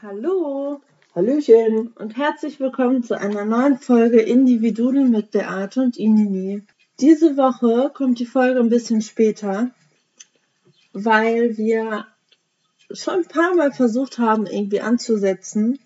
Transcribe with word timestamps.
Hallo 0.00 0.80
Hallöchen. 1.12 1.88
und 1.88 2.16
herzlich 2.16 2.60
willkommen 2.60 3.02
zu 3.02 3.18
einer 3.18 3.44
neuen 3.44 3.78
Folge 3.78 4.20
Individudel 4.20 5.08
mit 5.08 5.32
Beate 5.32 5.80
und 5.80 5.96
Inini. 5.96 6.62
Diese 7.00 7.36
Woche 7.36 7.90
kommt 7.92 8.20
die 8.20 8.26
Folge 8.26 8.60
ein 8.60 8.68
bisschen 8.68 9.02
später, 9.02 9.72
weil 10.92 11.56
wir 11.56 12.06
schon 12.92 13.14
ein 13.14 13.24
paar 13.24 13.56
Mal 13.56 13.72
versucht 13.72 14.18
haben, 14.18 14.46
irgendwie 14.46 14.80
anzusetzen, 14.80 15.80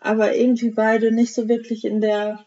aber 0.00 0.36
irgendwie 0.36 0.72
beide 0.72 1.10
nicht 1.10 1.32
so 1.32 1.48
wirklich 1.48 1.86
in 1.86 2.02
der 2.02 2.44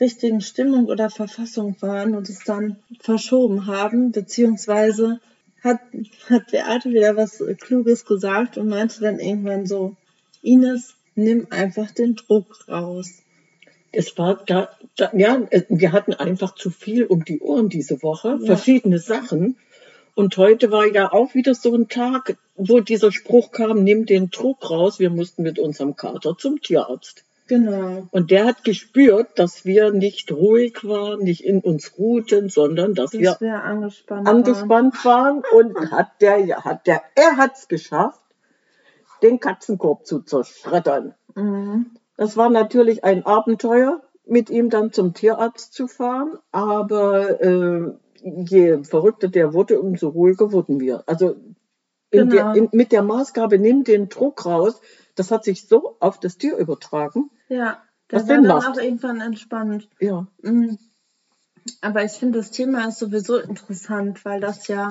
richtigen 0.00 0.42
Stimmung 0.42 0.86
oder 0.86 1.10
Verfassung 1.10 1.74
waren 1.80 2.14
und 2.14 2.28
es 2.28 2.44
dann 2.44 2.76
verschoben 3.00 3.66
haben, 3.66 4.12
beziehungsweise 4.12 5.18
hat, 5.64 5.80
hat 6.30 6.52
Beate 6.52 6.90
wieder 6.90 7.16
was 7.16 7.42
Kluges 7.60 8.04
gesagt 8.04 8.58
und 8.58 8.68
meinte 8.68 9.00
dann 9.00 9.18
irgendwann 9.18 9.66
so, 9.66 9.96
Ines, 10.42 10.94
nimm 11.14 11.46
einfach 11.50 11.90
den 11.90 12.16
Druck 12.16 12.68
raus. 12.68 13.08
Es 13.92 14.16
war 14.18 14.40
da, 14.46 14.70
da, 14.96 15.10
ja, 15.14 15.40
äh, 15.50 15.62
wir 15.68 15.92
hatten 15.92 16.14
einfach 16.14 16.54
zu 16.54 16.70
viel 16.70 17.04
um 17.04 17.24
die 17.24 17.40
Ohren 17.40 17.68
diese 17.68 18.02
Woche, 18.02 18.38
Ja. 18.40 18.46
verschiedene 18.46 18.98
Sachen. 18.98 19.56
Und 20.14 20.36
heute 20.36 20.70
war 20.70 20.86
ja 20.86 21.12
auch 21.12 21.34
wieder 21.34 21.54
so 21.54 21.74
ein 21.74 21.88
Tag, 21.88 22.36
wo 22.56 22.80
dieser 22.80 23.12
Spruch 23.12 23.50
kam, 23.50 23.82
nimm 23.82 24.04
den 24.06 24.30
Druck 24.30 24.68
raus. 24.70 24.98
Wir 24.98 25.10
mussten 25.10 25.42
mit 25.42 25.58
unserem 25.58 25.96
Kater 25.96 26.36
zum 26.36 26.60
Tierarzt. 26.60 27.24
Genau. 27.48 28.06
Und 28.10 28.30
der 28.30 28.46
hat 28.46 28.64
gespürt, 28.64 29.38
dass 29.38 29.64
wir 29.66 29.90
nicht 29.90 30.30
ruhig 30.32 30.84
waren, 30.84 31.20
nicht 31.20 31.44
in 31.44 31.60
uns 31.60 31.98
ruhten, 31.98 32.48
sondern 32.48 32.94
dass 32.94 33.10
Das 33.10 33.20
wir 33.20 33.36
wäre 33.40 33.62
angespannt. 33.62 34.26
waren. 34.26 34.36
angespannt 34.36 35.04
waren. 35.04 35.42
Und 35.52 35.90
hat 35.90 36.20
der, 36.20 36.38
ja, 36.38 36.64
hat 36.64 36.86
der, 36.86 37.02
er 37.14 37.36
hat's 37.36 37.68
geschafft, 37.68 38.20
den 39.22 39.40
Katzenkorb 39.40 40.06
zu 40.06 40.20
zerschreddern. 40.22 41.14
Mhm. 41.34 41.86
Das 42.16 42.36
war 42.36 42.50
natürlich 42.50 43.04
ein 43.04 43.24
Abenteuer, 43.24 44.02
mit 44.26 44.50
ihm 44.50 44.70
dann 44.70 44.92
zum 44.92 45.14
Tierarzt 45.14 45.72
zu 45.72 45.88
fahren, 45.88 46.38
aber 46.52 47.40
äh, 47.40 47.92
je 48.22 48.84
verrückter 48.84 49.28
der 49.28 49.52
wurde, 49.52 49.80
umso 49.80 50.08
ruhiger 50.08 50.52
wurden 50.52 50.80
wir. 50.80 51.02
Also 51.06 51.36
Genau. 52.12 52.30
der, 52.30 52.54
in, 52.54 52.68
mit 52.72 52.92
der 52.92 53.02
Maßgabe, 53.02 53.58
nimm 53.58 53.84
den 53.84 54.10
Druck 54.10 54.44
raus, 54.44 54.82
das 55.14 55.30
hat 55.30 55.44
sich 55.44 55.66
so 55.66 55.96
auf 55.98 56.20
das 56.20 56.36
Tier 56.36 56.58
übertragen. 56.58 57.30
Ja, 57.48 57.78
der 58.10 58.20
Was 58.20 58.28
war 58.28 58.34
dann 58.36 58.46
macht. 58.46 58.68
auch 58.68 58.76
irgendwann 58.82 59.20
entspannt. 59.22 59.88
Ja, 59.98 60.26
Mhm. 60.42 60.78
Aber 61.80 62.04
ich 62.04 62.12
finde, 62.12 62.38
das 62.40 62.50
Thema 62.50 62.86
ist 62.88 62.98
sowieso 62.98 63.38
interessant, 63.38 64.24
weil 64.24 64.40
das 64.40 64.66
ja 64.68 64.88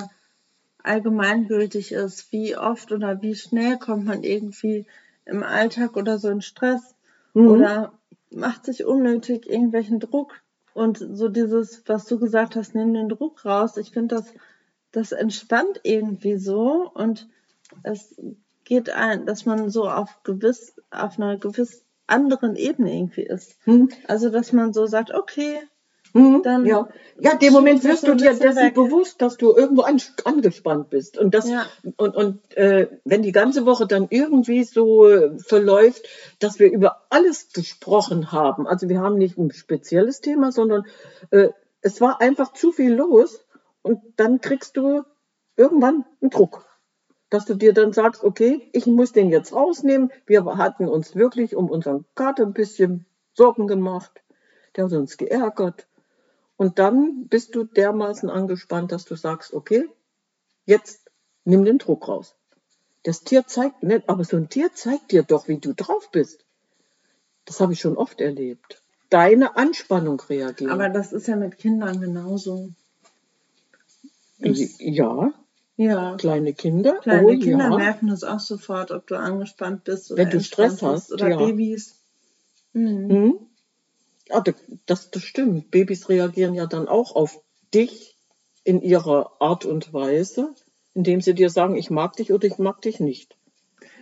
allgemeingültig 0.84 1.92
ist. 1.92 2.32
Wie 2.32 2.56
oft 2.56 2.92
oder 2.92 3.22
wie 3.22 3.34
schnell 3.34 3.78
kommt 3.78 4.04
man 4.04 4.22
irgendwie 4.22 4.86
im 5.24 5.42
Alltag 5.42 5.96
oder 5.96 6.18
so 6.18 6.28
in 6.28 6.42
Stress 6.42 6.94
Mhm. 7.34 7.48
oder 7.48 7.92
macht 8.30 8.64
sich 8.64 8.84
unnötig 8.84 9.48
irgendwelchen 9.48 10.00
Druck. 10.00 10.40
Und 10.74 10.98
so 10.98 11.28
dieses, 11.28 11.82
was 11.86 12.06
du 12.06 12.18
gesagt 12.18 12.56
hast, 12.56 12.74
nimm 12.74 12.94
den 12.94 13.08
Druck 13.08 13.44
raus. 13.44 13.76
Ich 13.76 13.90
finde, 13.90 14.16
das, 14.16 14.32
das 14.90 15.12
entspannt 15.12 15.80
irgendwie 15.82 16.36
so 16.36 16.90
und 16.92 17.28
es 17.82 18.14
geht 18.64 18.90
ein, 18.90 19.26
dass 19.26 19.44
man 19.44 19.70
so 19.70 19.88
auf 19.88 20.22
gewiss, 20.22 20.74
auf 20.90 21.18
einer 21.18 21.36
gewiss 21.36 21.84
anderen 22.06 22.56
Ebene 22.56 22.94
irgendwie 22.94 23.22
ist. 23.22 23.56
Mhm. 23.66 23.90
Also, 24.08 24.30
dass 24.30 24.52
man 24.52 24.72
so 24.72 24.86
sagt, 24.86 25.12
okay, 25.12 25.58
Mhm, 26.14 26.42
Dann 26.42 26.66
ja. 26.66 26.88
ja, 27.18 27.34
dem 27.36 27.52
Moment 27.52 27.84
wirst 27.84 28.06
du 28.06 28.14
dir 28.14 28.34
dessen 28.34 28.56
weg. 28.56 28.74
bewusst, 28.74 29.22
dass 29.22 29.36
du 29.38 29.54
irgendwo 29.56 29.82
an, 29.82 30.00
angespannt 30.24 30.90
bist. 30.90 31.16
Und 31.18 31.32
das 31.34 31.48
Ja. 31.48 31.66
und, 31.96 32.14
und 32.16 32.56
äh, 32.56 32.88
wenn 33.04 33.22
die 33.22 33.32
ganze 33.32 33.64
Woche 33.64 33.86
dann 33.86 34.08
irgendwie 34.10 34.64
so 34.64 35.08
äh, 35.08 35.38
verläuft, 35.38 36.02
dass 36.38 36.58
wir 36.58 36.70
über 36.70 37.02
alles 37.10 37.52
gesprochen 37.52 38.30
haben. 38.32 38.66
Also 38.66 38.88
wir 38.88 39.00
haben 39.00 39.16
nicht 39.16 39.38
ein 39.38 39.52
spezielles 39.52 40.20
Thema, 40.20 40.52
sondern 40.52 40.84
äh, 41.30 41.48
es 41.80 42.00
war 42.00 42.20
einfach 42.20 42.52
zu 42.52 42.72
viel 42.72 42.92
los 42.94 43.44
und 43.82 44.00
dann 44.16 44.40
kriegst 44.40 44.76
du 44.76 45.02
irgendwann 45.56 46.04
einen 46.20 46.30
Druck. 46.30 46.66
Dass 47.30 47.46
du 47.46 47.54
dir 47.54 47.72
dann 47.72 47.94
sagst, 47.94 48.22
okay, 48.24 48.68
ich 48.72 48.86
muss 48.86 49.12
den 49.12 49.30
jetzt 49.30 49.54
rausnehmen. 49.54 50.10
Wir 50.26 50.44
hatten 50.58 50.86
uns 50.86 51.16
wirklich 51.16 51.56
um 51.56 51.70
unseren 51.70 52.04
Kater 52.14 52.42
ein 52.44 52.52
bisschen 52.52 53.06
Sorgen 53.32 53.66
gemacht. 53.66 54.22
Der 54.76 54.84
hat 54.84 54.92
uns 54.92 55.16
geärgert. 55.16 55.86
Und 56.62 56.78
dann 56.78 57.26
bist 57.26 57.56
du 57.56 57.64
dermaßen 57.64 58.30
angespannt, 58.30 58.92
dass 58.92 59.04
du 59.04 59.16
sagst, 59.16 59.52
okay, 59.52 59.88
jetzt 60.64 61.10
nimm 61.44 61.64
den 61.64 61.78
Druck 61.78 62.06
raus. 62.06 62.36
Das 63.02 63.24
Tier 63.24 63.48
zeigt 63.48 63.82
nicht, 63.82 64.08
aber 64.08 64.22
so 64.22 64.36
ein 64.36 64.48
Tier 64.48 64.72
zeigt 64.72 65.10
dir 65.10 65.24
doch, 65.24 65.48
wie 65.48 65.58
du 65.58 65.74
drauf 65.74 66.12
bist. 66.12 66.44
Das 67.46 67.58
habe 67.58 67.72
ich 67.72 67.80
schon 67.80 67.96
oft 67.96 68.20
erlebt. 68.20 68.80
Deine 69.10 69.56
Anspannung 69.56 70.20
reagiert. 70.20 70.70
aber 70.70 70.88
das 70.88 71.12
ist 71.12 71.26
ja 71.26 71.34
mit 71.34 71.58
Kindern 71.58 72.00
genauso. 72.00 72.68
Das, 74.38 74.60
ja, 74.78 75.32
ja, 75.74 76.14
kleine 76.14 76.54
Kinder. 76.54 77.00
kleine 77.00 77.26
oh, 77.26 77.38
Kinder 77.40 77.70
ja. 77.70 77.76
merken 77.76 78.06
das 78.06 78.22
auch 78.22 78.38
sofort, 78.38 78.92
ob 78.92 79.08
du 79.08 79.18
angespannt 79.18 79.82
bist 79.82 80.12
oder 80.12 80.22
Wenn 80.22 80.30
du 80.30 80.40
Stress 80.40 80.80
hast, 80.80 81.12
oder 81.12 81.28
ja. 81.28 81.38
Babys. 81.38 81.96
Mhm. 82.72 83.10
Hm? 83.10 83.38
Ja, 84.28 84.40
das, 84.86 85.10
das, 85.10 85.22
stimmt. 85.22 85.70
Babys 85.70 86.08
reagieren 86.08 86.54
ja 86.54 86.66
dann 86.66 86.88
auch 86.88 87.14
auf 87.14 87.40
dich 87.74 88.16
in 88.64 88.80
ihrer 88.80 89.40
Art 89.40 89.64
und 89.64 89.92
Weise, 89.92 90.54
indem 90.94 91.20
sie 91.20 91.34
dir 91.34 91.50
sagen, 91.50 91.76
ich 91.76 91.90
mag 91.90 92.14
dich 92.16 92.32
oder 92.32 92.46
ich 92.46 92.58
mag 92.58 92.80
dich 92.82 93.00
nicht. 93.00 93.36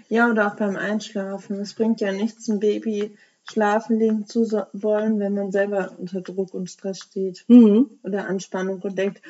Ja, 0.08 0.30
oder 0.30 0.48
auch 0.48 0.56
beim 0.56 0.76
Einschlafen. 0.76 1.60
Es 1.60 1.74
bringt 1.74 2.00
ja 2.00 2.12
nichts, 2.12 2.48
ein 2.48 2.60
Baby 2.60 3.16
schlafen 3.48 3.98
legen 3.98 4.26
zu 4.26 4.44
wollen, 4.72 5.18
wenn 5.18 5.34
man 5.34 5.50
selber 5.52 5.96
unter 5.98 6.20
Druck 6.20 6.54
und 6.54 6.70
Stress 6.70 6.98
steht 6.98 7.44
Mhm. 7.48 7.98
oder 8.02 8.26
Anspannung 8.26 8.80
und 8.80 8.98
denkt, 8.98 9.22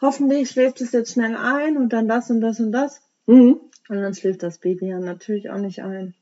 hoffentlich 0.00 0.50
schläft 0.50 0.80
es 0.80 0.92
jetzt 0.92 1.12
schnell 1.12 1.36
ein 1.36 1.76
und 1.76 1.92
dann 1.92 2.08
das 2.08 2.30
und 2.30 2.40
das 2.40 2.60
und 2.60 2.72
das. 2.72 3.00
Mhm. 3.26 3.60
Und 3.88 3.96
dann 3.96 4.14
schläft 4.14 4.42
das 4.42 4.58
Baby 4.58 4.88
ja 4.88 4.98
natürlich 4.98 5.50
auch 5.50 5.58
nicht 5.58 5.82
ein. 5.82 6.14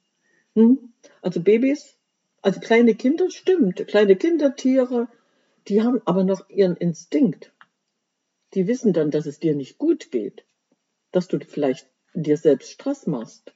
Mhm. 0.54 0.92
Also 1.22 1.40
Babys, 1.40 1.93
also 2.44 2.60
kleine 2.60 2.94
Kinder, 2.94 3.30
stimmt. 3.30 3.86
Kleine 3.86 4.16
Kinder, 4.16 4.54
Tiere, 4.54 5.08
die 5.66 5.82
haben 5.82 6.02
aber 6.04 6.24
noch 6.24 6.50
ihren 6.50 6.76
Instinkt. 6.76 7.52
Die 8.52 8.66
wissen 8.66 8.92
dann, 8.92 9.10
dass 9.10 9.24
es 9.24 9.40
dir 9.40 9.54
nicht 9.54 9.78
gut 9.78 10.10
geht. 10.10 10.44
Dass 11.10 11.26
du 11.26 11.38
vielleicht 11.40 11.88
dir 12.12 12.36
selbst 12.36 12.70
Stress 12.70 13.06
machst. 13.06 13.54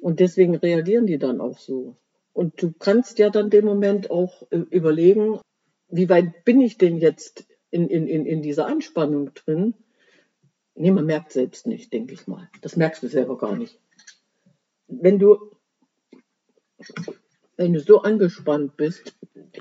Und 0.00 0.20
deswegen 0.20 0.54
reagieren 0.54 1.06
die 1.06 1.18
dann 1.18 1.42
auch 1.42 1.58
so. 1.58 1.96
Und 2.32 2.62
du 2.62 2.72
kannst 2.72 3.18
ja 3.18 3.28
dann 3.28 3.50
dem 3.50 3.66
Moment 3.66 4.10
auch 4.10 4.42
äh, 4.50 4.56
überlegen, 4.70 5.38
wie 5.88 6.08
weit 6.08 6.46
bin 6.46 6.62
ich 6.62 6.78
denn 6.78 6.96
jetzt 6.96 7.44
in, 7.70 7.88
in, 7.88 8.08
in, 8.08 8.24
in 8.24 8.40
dieser 8.40 8.66
Anspannung 8.66 9.34
drin? 9.34 9.74
Nee, 10.74 10.92
man 10.92 11.04
merkt 11.04 11.32
selbst 11.32 11.66
nicht, 11.66 11.92
denke 11.92 12.14
ich 12.14 12.26
mal. 12.26 12.48
Das 12.62 12.76
merkst 12.76 13.02
du 13.02 13.08
selber 13.08 13.36
gar 13.36 13.54
nicht. 13.54 13.78
Wenn 14.88 15.18
du 15.18 15.52
wenn 17.62 17.72
du 17.72 17.80
so 17.80 18.02
angespannt 18.02 18.76
bist, 18.76 19.14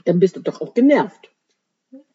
dann 0.06 0.20
bist 0.20 0.36
du 0.36 0.42
doch 0.42 0.60
auch 0.60 0.74
genervt. 0.74 1.30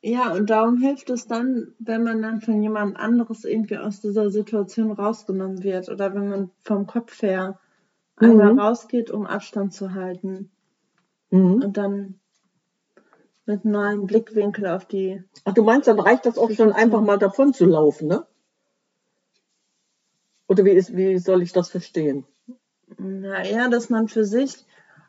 Ja, 0.02 0.32
und 0.32 0.50
darum 0.50 0.78
hilft 0.78 1.10
es 1.10 1.26
dann, 1.26 1.74
wenn 1.78 2.02
man 2.02 2.22
dann 2.22 2.40
von 2.40 2.60
jemand 2.60 2.96
anderes 2.96 3.44
irgendwie 3.44 3.78
aus 3.78 4.00
dieser 4.00 4.30
Situation 4.30 4.90
rausgenommen 4.90 5.62
wird 5.62 5.88
oder 5.88 6.14
wenn 6.14 6.28
man 6.28 6.50
vom 6.62 6.86
Kopf 6.86 7.22
her 7.22 7.60
einmal 8.16 8.52
Mhm. 8.52 8.58
rausgeht, 8.58 9.10
um 9.10 9.26
Abstand 9.26 9.74
zu 9.74 9.94
halten 9.94 10.50
Mhm. 11.30 11.62
und 11.62 11.76
dann 11.76 12.18
mit 13.44 13.64
einem 13.64 13.72
neuen 13.72 14.06
Blickwinkel 14.06 14.66
auf 14.66 14.86
die. 14.86 15.22
Ach, 15.44 15.54
du 15.54 15.62
meinst, 15.62 15.86
dann 15.86 16.00
reicht 16.00 16.26
das 16.26 16.36
auch 16.36 16.50
schon 16.50 16.72
einfach 16.72 17.00
mal 17.00 17.18
davon 17.18 17.52
zu 17.52 17.64
laufen, 17.64 18.08
ne? 18.08 18.26
Oder 20.48 20.64
wie, 20.64 20.70
ist, 20.70 20.96
wie 20.96 21.18
soll 21.18 21.42
ich 21.42 21.52
das 21.52 21.70
verstehen? 21.70 22.24
Naja, 22.98 23.68
dass 23.68 23.90
man 23.90 24.08
für 24.08 24.24
sich 24.24 24.64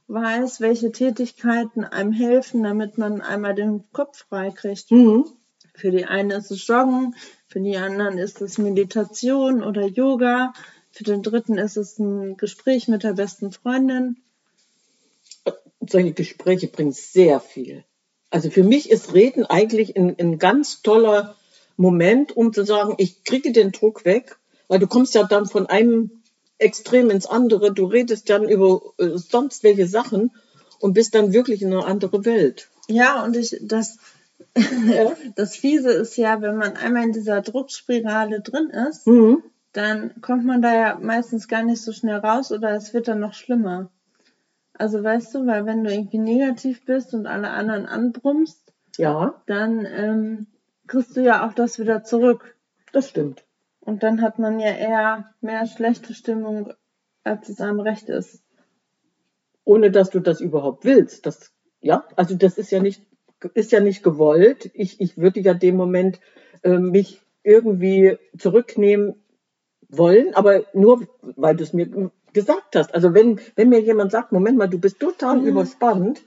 weiß, 0.08 0.62
welche 0.62 0.92
Tätigkeiten 0.92 1.84
einem 1.84 2.12
helfen, 2.12 2.64
damit 2.64 2.98
man 2.98 3.22
einmal 3.22 3.56
den 3.56 3.84
Kopf 3.92 4.26
frei 4.30 4.52
kriegt. 4.52 4.92
Mhm. 4.92 5.26
Für 5.76 5.92
die 5.92 6.06
einen 6.06 6.32
ist 6.32 6.50
es 6.50 6.66
Joggen, 6.66 7.16
für 7.48 7.60
die 7.60 7.78
anderen 7.78 8.18
ist 8.18 8.42
es 8.42 8.58
Meditation 8.58 9.64
oder 9.64 9.86
Yoga, 9.86 10.54
für 10.92 11.04
den 11.04 11.22
dritten 11.22 11.58
ist 11.58 11.78
es 11.78 12.00
ein 12.00 12.38
Gespräch 12.38 12.88
mit 12.88 13.04
der 13.04 13.14
besten 13.14 13.52
Freundin. 13.52 14.18
Solche 15.80 16.14
Gespräche 16.14 16.68
bringen 16.68 16.92
sehr 16.92 17.40
viel. 17.40 17.84
Also 18.30 18.50
für 18.50 18.64
mich 18.64 18.90
ist 18.90 19.14
Reden 19.14 19.46
eigentlich 19.46 19.96
ein, 19.96 20.16
ein 20.20 20.40
ganz 20.40 20.82
toller 20.82 21.36
Moment, 21.78 22.36
um 22.36 22.52
zu 22.52 22.66
sagen, 22.66 22.96
ich 22.98 23.24
kriege 23.24 23.52
den 23.52 23.72
Druck 23.72 24.04
weg, 24.04 24.38
weil 24.68 24.80
du 24.80 24.88
kommst 24.88 25.14
ja 25.14 25.24
dann 25.24 25.46
von 25.46 25.68
einem 25.68 26.17
Extrem 26.60 27.10
ins 27.10 27.26
andere, 27.28 27.72
du 27.74 27.86
redest 27.86 28.30
dann 28.30 28.48
über 28.50 28.82
äh, 28.98 29.10
sonst 29.18 29.64
welche 29.64 29.88
Sachen 29.88 30.32
und 30.80 30.94
bist 30.94 31.14
dann 31.16 31.34
wirklich 31.34 31.62
in 31.62 31.72
eine 31.74 31.86
andere 31.86 32.26
Welt. 32.26 32.70
Ja, 32.88 33.24
und 33.24 33.36
ich, 33.36 33.58
das, 33.62 33.98
Ja. 34.56 35.12
das 35.36 35.56
Fiese 35.56 35.92
ist 35.92 36.16
ja, 36.18 36.42
wenn 36.42 36.58
man 36.58 36.76
einmal 36.78 37.04
in 37.04 37.12
dieser 37.14 37.42
Druckspirale 37.42 38.42
drin 38.42 38.70
ist, 38.70 39.06
Mhm. 39.08 39.44
dann 39.74 40.20
kommt 40.22 40.46
man 40.46 40.62
da 40.62 40.74
ja 40.74 40.98
meistens 41.02 41.48
gar 41.48 41.64
nicht 41.64 41.82
so 41.82 41.92
schnell 41.92 42.18
raus 42.18 42.52
oder 42.52 42.72
es 42.72 42.94
wird 42.94 43.08
dann 43.08 43.20
noch 43.20 43.34
schlimmer. 43.34 43.92
Also 44.74 45.04
weißt 45.04 45.34
du, 45.36 45.46
weil 45.48 45.66
wenn 45.66 45.84
du 45.84 45.92
irgendwie 45.92 46.20
negativ 46.20 46.86
bist 46.86 47.14
und 47.14 47.26
alle 47.28 47.50
anderen 47.50 47.86
anbrummst, 47.88 48.74
Ja, 48.98 49.42
dann 49.48 49.86
ähm, 49.86 50.48
kriegst 50.88 51.16
du 51.18 51.22
ja 51.22 51.48
auch 51.48 51.54
das 51.54 51.78
wieder 51.80 52.04
zurück. 52.04 52.56
das 52.94 53.10
stimmt. 53.10 53.44
Und 53.88 54.04
dann 54.04 54.22
hat 54.22 54.38
man 54.38 54.60
ja 54.60 54.68
eher 54.72 55.30
mehr 55.40 55.66
schlechte 55.66 56.14
Stimmung, 56.14 56.74
als 57.24 57.48
es 57.48 57.62
einem 57.62 57.80
recht 57.80 58.10
ist. 58.10 58.44
Ohne 59.64 59.92
dass 59.92 60.10
du 60.10 60.20
das 60.20 60.42
überhaupt 60.42 60.84
willst. 60.84 61.26
Das, 61.26 61.54
ja, 61.80 62.04
also 62.18 62.36
das 62.36 62.58
ist 62.58 62.70
ja 62.70 62.82
nicht, 62.82 63.02
ist 63.54 63.72
ja 63.72 63.80
nicht 63.80 64.04
gewollt. 64.04 64.70
Ich, 64.74 65.00
ich 65.00 65.18
würde 65.18 65.40
ja 65.40 65.54
dem 65.54 65.78
Moment 65.78 66.20
äh, 66.64 66.78
mich 66.78 67.22
irgendwie 67.44 68.18
zurücknehmen 68.38 69.16
wollen, 69.88 70.36
aber 70.36 70.66
nur, 70.74 71.08
weil 71.22 71.56
du 71.56 71.64
es 71.64 71.72
mir 71.72 72.12
gesagt 72.34 72.76
hast. 72.76 72.94
Also 72.94 73.14
wenn, 73.14 73.40
wenn 73.56 73.70
mir 73.70 73.80
jemand 73.80 74.12
sagt, 74.12 74.34
Moment 74.34 74.58
mal, 74.58 74.68
du 74.68 74.80
bist 74.80 75.00
total 75.00 75.38
Mhm. 75.38 75.48
überspannt, 75.48 76.24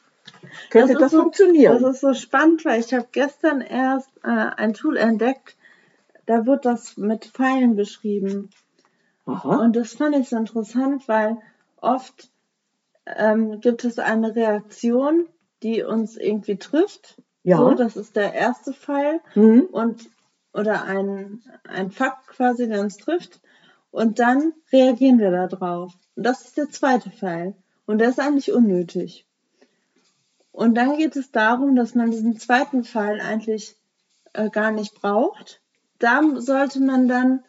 könnte 0.71 0.95
ist 0.95 1.01
das, 1.03 1.11
so, 1.13 1.21
funktionieren. 1.25 1.83
Das 1.83 1.97
ist 1.97 2.01
so 2.01 2.15
spannend, 2.15 2.65
weil 2.65 2.81
ich 2.81 2.95
habe 2.95 3.09
gestern 3.13 3.61
erst 3.61 4.09
äh, 4.25 4.29
ein 4.31 4.73
Tool 4.73 4.97
entdeckt, 4.97 5.59
da 6.31 6.47
wird 6.47 6.65
das 6.65 6.97
mit 6.97 7.25
Pfeilen 7.25 7.75
beschrieben. 7.75 8.51
Aha. 9.27 9.57
Und 9.57 9.75
das 9.75 9.95
fand 9.95 10.15
ich 10.15 10.29
so 10.29 10.37
interessant, 10.37 11.09
weil 11.09 11.39
oft 11.81 12.31
ähm, 13.05 13.61
gibt 13.61 13.85
es 13.85 13.99
eine 13.99 14.37
Reaktion, 14.37 15.27
die 15.65 15.83
uns 15.83 16.17
irgendwie 16.17 16.57
trifft. 16.57 17.21
Ja. 17.43 17.57
So, 17.57 17.75
das 17.75 17.97
ist 17.97 18.15
der 18.15 18.33
erste 18.33 18.73
Pfeil. 18.73 19.21
Mhm. 19.35 19.63
Und, 19.73 20.09
oder 20.53 20.85
ein, 20.85 21.43
ein 21.69 21.91
Fakt 21.91 22.29
quasi, 22.29 22.69
der 22.69 22.81
uns 22.81 22.99
trifft. 22.99 23.41
Und 23.91 24.21
dann 24.21 24.53
reagieren 24.73 25.19
wir 25.19 25.33
da 25.33 25.49
drauf. 25.49 25.95
Und 26.15 26.25
das 26.25 26.43
ist 26.43 26.57
der 26.57 26.71
zweite 26.71 27.11
Pfeil. 27.11 27.57
Und 27.87 27.99
der 27.99 28.09
ist 28.09 28.21
eigentlich 28.21 28.53
unnötig. 28.53 29.27
Und 30.53 30.77
dann 30.77 30.97
geht 30.97 31.17
es 31.17 31.33
darum, 31.33 31.75
dass 31.75 31.97
man 31.97 32.13
diesen 32.13 32.39
zweiten 32.39 32.85
Pfeil 32.85 33.21
eigentlich 33.21 33.75
äh, 34.33 34.49
gar 34.49 34.71
nicht 34.71 34.95
braucht. 34.95 35.60
Da 36.01 36.21
sollte 36.39 36.81
man 36.81 37.07
dann, 37.07 37.45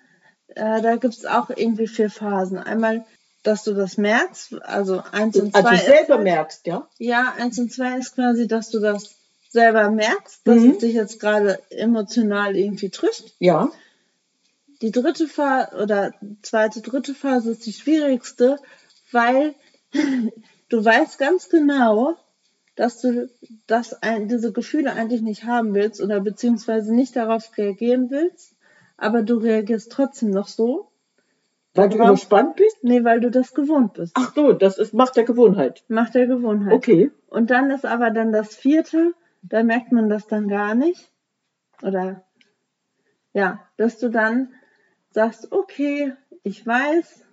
äh, 0.49 0.81
da 0.81 0.97
gibt 0.97 1.15
es 1.15 1.25
auch 1.25 1.49
irgendwie 1.49 1.87
vier 1.87 2.09
Phasen. 2.11 2.59
Einmal, 2.59 3.03
dass 3.43 3.63
du 3.63 3.73
das 3.73 3.97
merkst, 3.97 4.61
also 4.61 5.01
eins 5.11 5.35
und 5.37 5.51
zwei. 5.53 5.59
Also 5.61 5.73
ist 5.75 5.85
selber 5.85 6.13
halt- 6.15 6.23
merkst, 6.23 6.67
ja? 6.67 6.87
ja, 6.99 7.33
eins 7.39 7.57
und 7.57 7.71
zwei 7.73 7.97
ist 7.97 8.13
quasi, 8.13 8.47
dass 8.47 8.69
du 8.69 8.79
das 8.79 9.15
selber 9.49 9.89
merkst, 9.89 10.41
dass 10.47 10.59
Mhm. 10.61 10.71
es 10.71 10.77
dich 10.77 10.93
jetzt 10.93 11.19
gerade 11.19 11.59
emotional 11.71 12.55
irgendwie 12.55 12.89
trifft. 12.89 13.33
Ja. 13.39 13.71
Die 14.81 14.91
dritte 14.91 15.27
Phase 15.27 15.75
oder 15.81 16.13
zweite, 16.41 16.81
dritte 16.81 17.13
Phase 17.15 17.51
ist 17.51 17.65
die 17.65 17.73
schwierigste, 17.73 18.57
weil 19.11 19.55
du 20.69 20.83
weißt 20.85 21.17
ganz 21.17 21.49
genau, 21.49 22.15
dass 22.81 22.99
du 22.99 23.29
das 23.67 24.01
ein, 24.01 24.27
diese 24.27 24.51
Gefühle 24.51 24.93
eigentlich 24.93 25.21
nicht 25.21 25.43
haben 25.43 25.75
willst 25.75 26.01
oder 26.01 26.19
beziehungsweise 26.19 26.95
nicht 26.95 27.15
darauf 27.15 27.55
reagieren 27.55 28.09
willst, 28.09 28.55
aber 28.97 29.21
du 29.21 29.35
reagierst 29.35 29.91
trotzdem 29.91 30.31
noch 30.31 30.47
so. 30.47 30.89
Weil 31.75 31.89
du 31.89 31.97
überspannt 31.97 32.55
bist? 32.55 32.83
Nee, 32.83 33.03
weil 33.03 33.19
du 33.19 33.29
das 33.29 33.53
gewohnt 33.53 33.93
bist. 33.93 34.13
Ach 34.15 34.33
so, 34.33 34.53
das 34.53 34.79
ist 34.79 34.95
Macht 34.95 35.15
der 35.15 35.25
Gewohnheit. 35.25 35.83
Macht 35.89 36.15
der 36.15 36.25
Gewohnheit. 36.25 36.73
Okay. 36.73 37.11
Und 37.27 37.51
dann 37.51 37.69
ist 37.69 37.85
aber 37.85 38.09
dann 38.09 38.31
das 38.31 38.55
vierte, 38.55 39.13
da 39.43 39.61
merkt 39.61 39.91
man 39.91 40.09
das 40.09 40.25
dann 40.25 40.47
gar 40.47 40.73
nicht. 40.73 41.11
Oder 41.83 42.23
ja, 43.31 43.59
dass 43.77 43.99
du 43.99 44.09
dann 44.09 44.53
sagst, 45.11 45.51
okay, 45.51 46.13
ich 46.41 46.65
weiß, 46.65 47.27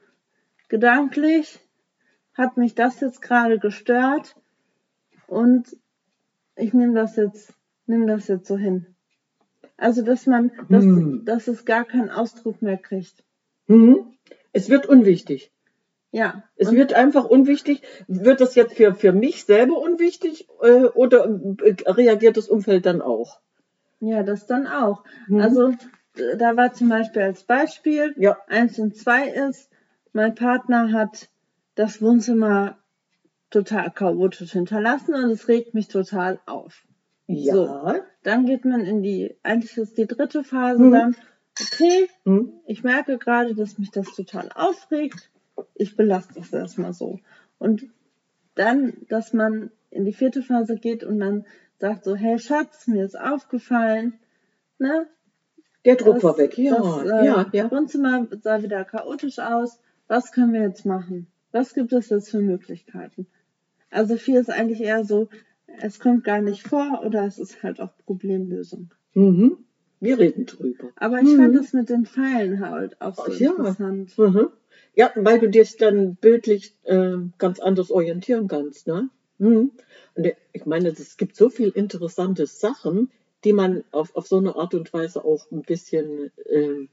gedanklich 0.68 1.58
hat 2.34 2.58
mich 2.58 2.74
das 2.74 3.00
jetzt 3.00 3.22
gerade 3.22 3.58
gestört 3.58 4.36
und 5.28 5.76
ich 6.56 6.72
nehme 6.74 6.94
das 6.94 7.16
jetzt, 7.16 7.52
nehme 7.86 8.06
das 8.06 8.26
jetzt 8.28 8.48
so 8.48 8.56
hin. 8.56 8.86
Also 9.76 10.02
dass 10.02 10.26
man, 10.26 10.50
dass, 10.68 10.82
Hm. 10.82 11.24
dass 11.24 11.46
es 11.46 11.64
gar 11.64 11.84
keinen 11.84 12.10
Ausdruck 12.10 12.60
mehr 12.62 12.78
kriegt. 12.78 13.22
Mhm. 13.68 14.14
Es 14.52 14.68
wird 14.68 14.86
unwichtig. 14.86 15.52
Ja. 16.10 16.42
Es 16.56 16.72
wird 16.72 16.94
einfach 16.94 17.26
unwichtig. 17.26 17.82
Wird 18.08 18.40
das 18.40 18.54
jetzt 18.54 18.74
für, 18.74 18.94
für 18.94 19.12
mich 19.12 19.44
selber 19.44 19.78
unwichtig 19.78 20.48
äh, 20.62 20.84
oder 20.84 21.26
äh, 21.62 21.76
reagiert 21.86 22.36
das 22.38 22.48
Umfeld 22.48 22.86
dann 22.86 23.02
auch? 23.02 23.40
Ja, 24.00 24.22
das 24.22 24.46
dann 24.46 24.66
auch. 24.66 25.04
Mhm. 25.28 25.40
Also 25.40 25.74
da 26.38 26.56
war 26.56 26.72
zum 26.72 26.88
Beispiel 26.88 27.22
als 27.22 27.44
Beispiel, 27.44 28.14
Ja. 28.16 28.38
eins 28.48 28.78
und 28.78 28.96
zwei 28.96 29.28
ist, 29.28 29.70
mein 30.12 30.34
Partner 30.34 30.92
hat 30.92 31.28
das 31.74 32.00
Wohnzimmer 32.02 32.78
total 33.50 33.90
chaotisch 33.90 34.52
hinterlassen 34.52 35.14
und 35.14 35.30
es 35.30 35.48
regt 35.48 35.74
mich 35.74 35.88
total 35.88 36.38
auf. 36.46 36.84
Ja. 37.26 37.54
So. 37.54 37.94
Dann 38.22 38.46
geht 38.46 38.64
man 38.64 38.80
in 38.80 39.02
die, 39.02 39.34
eigentlich 39.42 39.76
ist 39.76 39.96
die 39.98 40.06
dritte 40.06 40.44
Phase 40.44 40.82
Mhm. 40.82 40.92
dann, 40.92 41.16
okay, 41.60 42.08
Hm? 42.24 42.52
ich 42.66 42.82
merke 42.84 43.18
gerade, 43.18 43.54
dass 43.54 43.78
mich 43.78 43.90
das 43.90 44.14
total 44.14 44.50
aufregt. 44.54 45.30
Ich 45.74 45.96
belasse 45.96 46.28
das 46.34 46.52
erstmal 46.52 46.92
so. 46.92 47.18
Und 47.58 47.86
dann, 48.54 48.94
dass 49.08 49.32
man 49.32 49.70
in 49.90 50.04
die 50.04 50.12
vierte 50.12 50.42
Phase 50.42 50.76
geht 50.76 51.04
und 51.04 51.18
dann 51.20 51.44
sagt 51.78 52.04
so, 52.04 52.14
hey 52.16 52.38
Schatz, 52.38 52.86
mir 52.86 53.04
ist 53.04 53.18
aufgefallen, 53.18 54.14
ne? 54.78 55.06
Der 55.84 55.96
Druck 55.96 56.16
das- 56.16 56.24
war 56.24 56.38
weg. 56.38 56.58
Ja, 56.58 56.76
das, 56.76 57.02
äh, 57.04 57.24
ja, 57.26 57.46
ja. 57.52 57.70
Wohnzimmer 57.70 58.26
sah 58.42 58.62
wieder 58.62 58.84
chaotisch 58.84 59.38
aus. 59.38 59.78
Was 60.08 60.32
können 60.32 60.52
wir 60.52 60.62
jetzt 60.62 60.84
machen? 60.84 61.28
Was 61.52 61.72
gibt 61.74 61.92
es 61.92 62.08
jetzt 62.10 62.30
für 62.30 62.40
Möglichkeiten? 62.40 63.26
Also 63.90 64.16
vier 64.16 64.40
ist 64.40 64.50
eigentlich 64.50 64.80
eher 64.80 65.04
so, 65.04 65.28
es 65.80 65.98
kommt 65.98 66.24
gar 66.24 66.40
nicht 66.40 66.66
vor 66.66 67.02
oder 67.04 67.24
es 67.26 67.38
ist 67.38 67.62
halt 67.62 67.80
auch 67.80 67.96
Problemlösung. 68.04 68.92
Mhm. 69.14 69.64
Wir 70.00 70.18
reden 70.18 70.46
drüber. 70.46 70.92
Aber 70.96 71.20
ich 71.20 71.28
Mhm. 71.28 71.36
fand 71.36 71.56
das 71.56 71.72
mit 71.72 71.88
den 71.88 72.06
Pfeilen 72.06 72.60
halt 72.60 73.00
auch 73.00 73.14
so 73.16 73.32
Ja. 73.32 73.50
interessant. 73.50 74.16
Mhm. 74.18 74.48
Ja, 74.94 75.10
weil 75.16 75.38
du 75.40 75.48
dich 75.48 75.76
dann 75.76 76.16
bildlich 76.16 76.74
äh, 76.84 77.16
ganz 77.38 77.60
anders 77.60 77.90
orientieren 77.90 78.48
kannst. 78.48 78.86
Ne? 78.86 79.08
Mhm. 79.38 79.72
Und 80.14 80.32
ich 80.52 80.66
meine, 80.66 80.88
es 80.88 81.16
gibt 81.16 81.36
so 81.36 81.48
viel 81.50 81.68
interessante 81.70 82.46
Sachen, 82.46 83.10
die 83.44 83.52
man 83.52 83.84
auf, 83.92 84.14
auf 84.16 84.26
so 84.26 84.38
eine 84.38 84.56
Art 84.56 84.74
und 84.74 84.92
Weise 84.92 85.24
auch 85.24 85.50
ein 85.50 85.62
bisschen 85.62 86.30
äh, 86.46 86.86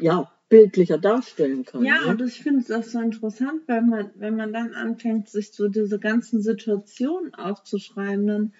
ja, 0.00 0.30
bildlicher 0.48 0.98
darstellen 0.98 1.64
kann. 1.64 1.84
Ja, 1.84 2.02
ne? 2.02 2.06
und 2.08 2.22
ich 2.22 2.40
finde 2.40 2.64
das 2.66 2.92
so 2.92 3.00
interessant, 3.00 3.62
weil 3.66 3.82
man, 3.82 4.10
wenn 4.14 4.36
man 4.36 4.52
dann 4.52 4.74
anfängt, 4.74 5.28
sich 5.28 5.52
so 5.52 5.68
diese 5.68 5.98
ganzen 5.98 6.40
Situationen 6.40 7.34
aufzuschreiben, 7.34 8.26
dann 8.26 8.52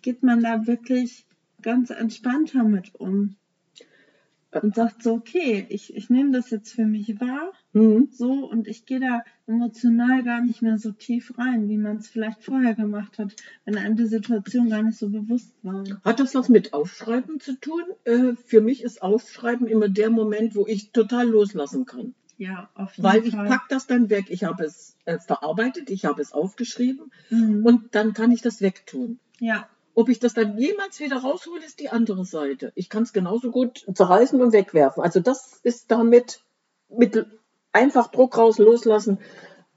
geht 0.00 0.22
man 0.22 0.42
da 0.42 0.66
wirklich 0.66 1.26
ganz 1.60 1.90
entspannter 1.90 2.64
mit 2.64 2.94
um. 2.94 3.36
Und 4.52 4.74
sagt 4.76 5.02
so, 5.02 5.14
okay, 5.14 5.66
ich, 5.68 5.96
ich 5.96 6.10
nehme 6.10 6.30
das 6.30 6.50
jetzt 6.50 6.72
für 6.72 6.86
mich 6.86 7.20
wahr, 7.20 7.52
Mhm. 7.74 8.08
so, 8.12 8.30
und 8.48 8.66
ich 8.68 8.86
gehe 8.86 9.00
da 9.00 9.22
emotional 9.46 10.22
gar 10.22 10.40
nicht 10.40 10.62
mehr 10.62 10.78
so 10.78 10.92
tief 10.92 11.36
rein, 11.38 11.68
wie 11.68 11.76
man 11.76 11.96
es 11.98 12.08
vielleicht 12.08 12.42
vorher 12.42 12.74
gemacht 12.74 13.18
hat, 13.18 13.34
wenn 13.64 13.76
einem 13.76 13.96
die 13.96 14.06
Situation 14.06 14.70
gar 14.70 14.82
nicht 14.82 14.96
so 14.98 15.08
bewusst 15.10 15.52
war. 15.62 15.84
Hat 16.04 16.20
das 16.20 16.34
was 16.34 16.48
mit 16.48 16.72
Aufschreiben 16.72 17.40
zu 17.40 17.58
tun? 17.60 17.82
Äh, 18.04 18.34
für 18.46 18.60
mich 18.60 18.82
ist 18.82 19.02
Aufschreiben 19.02 19.66
immer 19.66 19.88
der 19.88 20.10
Moment, 20.10 20.54
wo 20.56 20.66
ich 20.66 20.92
total 20.92 21.28
loslassen 21.28 21.84
kann. 21.84 22.14
Ja, 22.38 22.68
auf 22.74 22.96
jeden 22.96 23.04
Weil 23.08 23.24
ich 23.26 23.34
Fall. 23.34 23.46
pack 23.48 23.68
das 23.68 23.86
dann 23.86 24.10
weg. 24.10 24.26
Ich 24.28 24.42
habe 24.44 24.64
es 24.64 24.96
äh, 25.04 25.18
verarbeitet, 25.18 25.90
ich 25.90 26.04
habe 26.04 26.20
es 26.22 26.32
aufgeschrieben 26.32 27.12
Mhm. 27.30 27.64
und 27.64 27.94
dann 27.94 28.12
kann 28.12 28.32
ich 28.32 28.40
das 28.42 28.60
wegtun. 28.60 29.18
ja, 29.40 29.68
Ob 29.94 30.08
ich 30.08 30.18
das 30.18 30.34
dann 30.34 30.58
jemals 30.58 30.98
wieder 31.00 31.18
raushole, 31.18 31.64
ist 31.64 31.78
die 31.80 31.90
andere 31.90 32.24
Seite. 32.24 32.72
Ich 32.74 32.88
kann 32.88 33.04
es 33.04 33.12
genauso 33.12 33.50
gut 33.52 33.84
zerreißen 33.92 34.40
und 34.40 34.52
wegwerfen. 34.52 35.02
Also 35.02 35.20
das 35.20 35.60
ist 35.62 35.90
damit 35.92 36.40
mit 36.88 37.24
einfach 37.74 38.06
Druck 38.10 38.38
raus, 38.38 38.58
loslassen, 38.58 39.18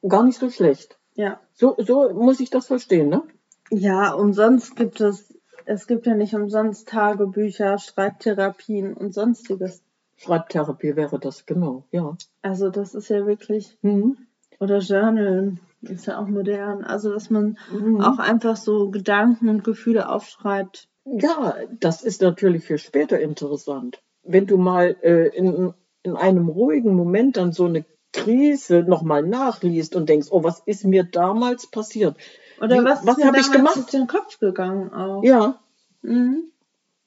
gar 0.07 0.23
nicht 0.23 0.39
so 0.39 0.49
schlecht. 0.49 0.97
ja. 1.15 1.39
So, 1.53 1.75
so 1.79 2.13
muss 2.13 2.39
ich 2.39 2.49
das 2.51 2.67
verstehen, 2.67 3.09
ne? 3.09 3.23
Ja, 3.71 4.13
umsonst 4.13 4.75
gibt 4.75 5.01
es, 5.01 5.33
es 5.65 5.87
gibt 5.87 6.05
ja 6.05 6.13
nicht 6.15 6.33
umsonst 6.35 6.87
Tagebücher, 6.87 7.79
Schreibtherapien 7.79 8.93
und 8.93 9.13
sonstiges. 9.13 9.81
Schreibtherapie 10.17 10.95
wäre 10.95 11.19
das, 11.19 11.45
genau, 11.45 11.85
ja. 11.91 12.15
Also 12.43 12.69
das 12.69 12.93
ist 12.95 13.09
ja 13.09 13.25
wirklich, 13.25 13.77
Mhm. 13.81 14.17
oder 14.59 14.77
Journalen 14.79 15.59
ist 15.81 16.05
ja 16.07 16.19
auch 16.19 16.27
modern. 16.27 16.83
Also 16.83 17.11
dass 17.11 17.29
man 17.29 17.57
Mhm. 17.71 18.01
auch 18.01 18.19
einfach 18.19 18.55
so 18.55 18.89
Gedanken 18.91 19.49
und 19.49 19.63
Gefühle 19.63 20.09
aufschreibt. 20.09 20.87
Ja, 21.05 21.55
das 21.79 22.03
ist 22.03 22.21
natürlich 22.21 22.63
für 22.65 22.77
später 22.77 23.19
interessant. 23.19 24.01
Wenn 24.23 24.45
du 24.45 24.57
mal 24.57 24.95
äh, 25.01 25.27
in, 25.35 25.73
in 26.07 26.15
einem 26.15 26.47
ruhigen 26.49 26.95
Moment 26.95 27.37
dann 27.37 27.51
so 27.51 27.65
eine 27.65 27.85
Krise 28.13 28.83
nochmal 28.83 29.21
nachliest 29.23 29.95
und 29.95 30.09
denkst, 30.09 30.27
oh, 30.31 30.43
was 30.43 30.61
ist 30.65 30.85
mir 30.85 31.03
damals 31.03 31.67
passiert? 31.67 32.15
Oder 32.59 32.81
Wie- 32.81 32.85
was, 32.85 33.05
was 33.05 33.17
ist 33.17 33.23
mir 33.23 33.27
hab 33.27 33.37
ich 33.37 33.51
gemacht? 33.51 33.75
durch 33.75 33.85
den 33.87 34.07
Kopf 34.07 34.39
gegangen 34.39 34.91
auch. 34.93 35.23
Ja, 35.23 35.59
Mhm. 36.01 36.43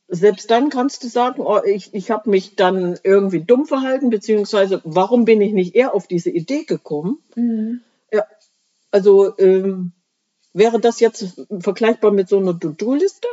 selbst 0.09 0.51
dann 0.51 0.69
kannst 0.71 1.03
du 1.05 1.09
sagen, 1.09 1.41
oh, 1.43 1.61
ich, 1.65 1.95
ich 1.95 2.11
habe 2.11 2.29
mich 2.31 2.57
dann 2.57 2.99
irgendwie 3.03 3.41
dumm 3.41 3.67
verhalten, 3.67 4.11
beziehungsweise 4.11 4.81
warum 4.85 5.25
bin 5.25 5.41
ich 5.41 5.53
nicht 5.53 5.75
eher 5.75 5.95
auf 5.95 6.07
diese 6.07 6.31
Idee 6.31 6.65
gekommen? 6.65 7.19
Mhm. 7.37 7.81
Ja, 8.13 8.25
Also 8.91 9.37
ähm, 9.39 9.93
wäre 10.53 10.81
das 10.81 11.01
jetzt 11.01 11.47
vergleichbar 11.61 12.11
mit 12.11 12.29
so 12.29 12.39
einer 12.39 12.59
To-Do-Liste? 12.59 13.29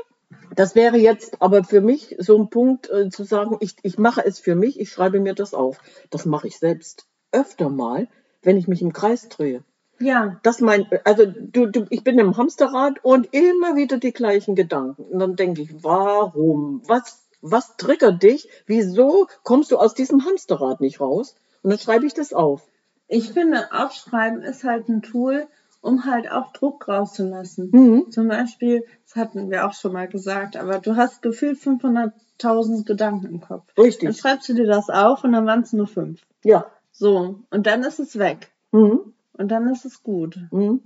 Das 0.55 0.75
wäre 0.75 0.97
jetzt 0.97 1.41
aber 1.41 1.63
für 1.63 1.81
mich 1.81 2.15
so 2.19 2.37
ein 2.37 2.49
Punkt 2.49 2.89
äh, 2.89 3.09
zu 3.09 3.23
sagen, 3.23 3.57
ich, 3.59 3.75
ich 3.83 3.97
mache 3.97 4.25
es 4.25 4.39
für 4.39 4.55
mich, 4.55 4.79
ich 4.79 4.89
schreibe 4.89 5.19
mir 5.19 5.33
das 5.33 5.53
auf. 5.53 5.79
Das 6.09 6.25
mache 6.25 6.47
ich 6.47 6.57
selbst 6.57 7.07
öfter 7.31 7.69
mal, 7.69 8.07
wenn 8.41 8.57
ich 8.57 8.67
mich 8.67 8.81
im 8.81 8.93
Kreis 8.93 9.29
drehe. 9.29 9.63
Ja. 9.99 10.39
Das 10.43 10.61
mein, 10.61 10.87
also 11.05 11.25
du, 11.25 11.67
du, 11.67 11.85
ich 11.89 12.03
bin 12.03 12.19
im 12.19 12.37
Hamsterrad 12.37 13.03
und 13.03 13.33
immer 13.33 13.75
wieder 13.75 13.97
die 13.97 14.13
gleichen 14.13 14.55
Gedanken. 14.55 15.03
Und 15.03 15.19
dann 15.19 15.35
denke 15.35 15.61
ich, 15.61 15.83
warum? 15.83 16.81
Was, 16.87 17.27
was 17.41 17.77
triggert 17.77 18.21
dich? 18.21 18.49
Wieso 18.65 19.27
kommst 19.43 19.71
du 19.71 19.77
aus 19.77 19.93
diesem 19.93 20.25
Hamsterrad 20.25 20.81
nicht 20.81 20.99
raus? 20.99 21.35
Und 21.63 21.71
dann 21.71 21.79
schreibe 21.79 22.05
ich 22.05 22.13
das 22.13 22.33
auf. 22.33 22.67
Ich 23.07 23.31
finde, 23.31 23.71
Aufschreiben 23.71 24.41
ist 24.41 24.63
halt 24.63 24.89
ein 24.89 25.01
Tool, 25.01 25.47
um 25.81 26.05
halt 26.05 26.29
auch 26.31 26.51
Druck 26.53 26.87
rauszulassen. 26.87 27.69
Mhm. 27.71 28.11
Zum 28.11 28.27
Beispiel, 28.27 28.83
das 29.05 29.15
hatten 29.15 29.49
wir 29.49 29.67
auch 29.67 29.73
schon 29.73 29.93
mal 29.93 30.07
gesagt, 30.07 30.57
aber 30.57 30.79
du 30.79 30.95
hast 30.95 31.21
gefühlt 31.21 31.59
500.000 31.59 32.85
Gedanken 32.85 33.27
im 33.27 33.41
Kopf. 33.41 33.71
Dann 33.75 33.85
Richtig. 33.85 34.17
schreibst 34.17 34.49
du 34.49 34.53
dir 34.53 34.67
das 34.67 34.89
auf 34.89 35.23
und 35.23 35.31
dann 35.31 35.45
waren 35.45 35.61
es 35.61 35.73
nur 35.73 35.87
fünf. 35.87 36.21
Ja. 36.43 36.65
So, 36.91 37.39
und 37.51 37.67
dann 37.67 37.83
ist 37.83 37.99
es 37.99 38.17
weg. 38.17 38.51
Mhm. 38.71 39.13
Und 39.33 39.49
dann 39.51 39.67
ist 39.69 39.85
es 39.85 40.01
gut. 40.03 40.39
Mhm. 40.51 40.81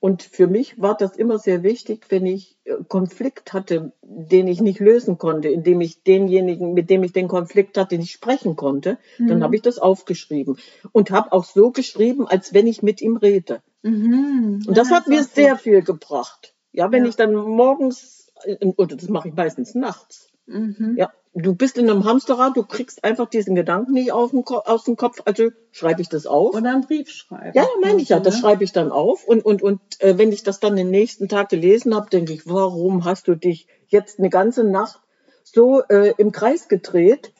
Und 0.00 0.22
für 0.22 0.46
mich 0.46 0.80
war 0.80 0.96
das 0.96 1.16
immer 1.16 1.38
sehr 1.40 1.64
wichtig, 1.64 2.06
wenn 2.08 2.24
ich 2.24 2.56
äh, 2.64 2.74
Konflikt 2.86 3.52
hatte, 3.52 3.92
den 4.02 4.46
ich 4.46 4.60
nicht 4.60 4.78
lösen 4.78 5.18
konnte, 5.18 5.48
indem 5.48 5.80
ich 5.80 6.04
denjenigen, 6.04 6.72
mit 6.72 6.88
dem 6.88 7.02
ich 7.02 7.12
den 7.12 7.26
Konflikt 7.26 7.76
hatte, 7.76 7.98
nicht 7.98 8.12
sprechen 8.12 8.54
konnte, 8.54 8.98
dann 9.18 9.38
Mhm. 9.38 9.42
habe 9.42 9.56
ich 9.56 9.62
das 9.62 9.78
aufgeschrieben 9.78 10.56
und 10.92 11.10
habe 11.10 11.32
auch 11.32 11.42
so 11.44 11.72
geschrieben, 11.72 12.28
als 12.28 12.54
wenn 12.54 12.68
ich 12.68 12.80
mit 12.82 13.00
ihm 13.02 13.16
rede. 13.16 13.60
Mhm. 13.82 14.64
Und 14.66 14.76
das 14.76 14.90
Ja, 14.90 14.96
hat 14.96 15.02
ist 15.04 15.08
mir 15.08 15.24
sehr 15.24 15.52
gut. 15.52 15.60
viel 15.62 15.82
gebracht. 15.82 16.54
Ja, 16.72 16.90
wenn 16.92 17.04
Ja. 17.04 17.08
ich 17.10 17.16
dann 17.16 17.32
morgens, 17.34 18.32
äh, 18.44 18.56
oder 18.76 18.96
das 18.96 19.08
mache 19.08 19.28
ich 19.28 19.34
meistens 19.34 19.74
nachts, 19.74 20.28
Mhm. 20.46 20.94
ja, 20.96 21.10
du 21.34 21.54
bist 21.54 21.76
in 21.78 21.88
einem 21.90 22.04
Hamsterrad, 22.04 22.56
du 22.56 22.64
kriegst 22.64 23.04
einfach 23.04 23.28
diesen 23.28 23.54
Gedanken 23.54 23.92
nicht 23.92 24.10
Ko 24.10 24.58
aus 24.64 24.84
dem 24.84 24.96
Kopf, 24.96 25.20
also 25.24 25.50
schreibe 25.72 26.00
ich 26.00 26.08
das 26.08 26.26
auf. 26.26 26.54
Oder 26.54 26.72
einen 26.72 26.86
Brief 26.86 27.10
schreiben. 27.10 27.52
Ja, 27.54 27.64
meine 27.82 28.00
ich 28.00 28.08
ja, 28.08 28.18
das 28.18 28.34
ne? 28.36 28.40
schreibe 28.40 28.64
ich 28.64 28.72
dann 28.72 28.90
auf. 28.90 29.24
Und, 29.26 29.44
und, 29.44 29.62
und 29.62 29.80
äh, 30.00 30.16
wenn 30.18 30.32
ich 30.32 30.42
das 30.42 30.58
dann 30.60 30.76
den 30.76 30.90
nächsten 30.90 31.28
Tag 31.28 31.50
gelesen 31.50 31.94
habe, 31.94 32.08
denke 32.10 32.32
ich, 32.32 32.46
warum 32.46 33.04
hast 33.04 33.28
du 33.28 33.34
dich 33.34 33.66
jetzt 33.88 34.18
eine 34.18 34.30
ganze 34.30 34.64
Nacht 34.64 35.00
so 35.44 35.82
äh, 35.88 36.14
im 36.18 36.32
Kreis 36.32 36.68
gedreht? 36.68 37.32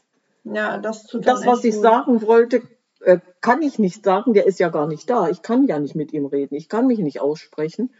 Ja, 0.45 0.78
das 0.78 1.04
tut 1.07 1.26
Das, 1.26 1.45
was 1.47 1.64
ich 1.64 1.75
gut. 1.75 1.83
sagen 1.83 2.23
wollte, 2.23 2.62
äh, 3.00 3.18
kann 3.40 3.62
ich 3.62 3.78
nicht 3.78 4.04
sagen, 4.04 4.34
der 4.34 4.46
ist 4.46 4.58
ja 4.60 4.68
gar 4.68 4.86
nicht 4.86 5.08
da. 5.08 5.28
Ich 5.28 5.42
kann 5.42 5.66
ja 5.66 5.78
nicht 5.78 5.94
mit 5.94 6.12
ihm 6.12 6.26
reden, 6.26 6.54
ich 6.54 6.68
kann 6.68 6.86
mich 6.86 6.98
nicht 6.98 7.20
aussprechen. 7.20 7.90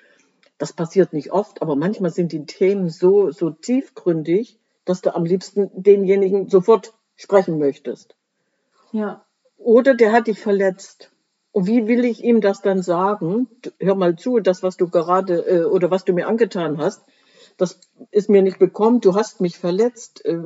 Das 0.59 0.73
passiert 0.73 1.13
nicht 1.13 1.33
oft, 1.33 1.63
aber 1.63 1.77
manchmal 1.77 2.11
sind 2.11 2.33
die 2.33 2.45
Themen 2.45 2.89
so, 2.89 3.31
so 3.31 3.51
tiefgründig, 3.51 4.59
dass 4.85 5.03
du 5.03 5.15
am 5.15 5.25
liebsten 5.25 5.71
denjenigen 5.75 6.49
sofort 6.49 6.95
sprechen 7.15 7.59
möchtest. 7.59 8.17
Ja. 8.91 9.25
Oder 9.57 9.95
der 9.95 10.13
hat 10.13 10.27
dich 10.27 10.41
verletzt. 10.41 11.13
Und 11.53 11.67
wie 11.67 11.87
will 11.87 12.05
ich 12.05 12.25
ihm 12.25 12.41
das 12.41 12.61
dann 12.61 12.83
sagen? 12.83 13.49
Hör 13.79 13.95
mal 13.95 14.17
zu, 14.17 14.41
das, 14.41 14.63
was 14.63 14.77
du 14.77 14.89
gerade 14.89 15.41
äh, 15.47 15.65
oder 15.65 15.91
was 15.91 16.05
du 16.05 16.13
mir 16.13 16.27
angetan 16.27 16.79
hast, 16.79 17.03
das 17.57 17.81
ist 18.11 18.29
mir 18.29 18.43
nicht 18.43 18.59
bekommen. 18.59 19.01
Du 19.01 19.15
hast 19.15 19.41
mich 19.41 19.59
verletzt. 19.59 20.25
Äh, 20.25 20.45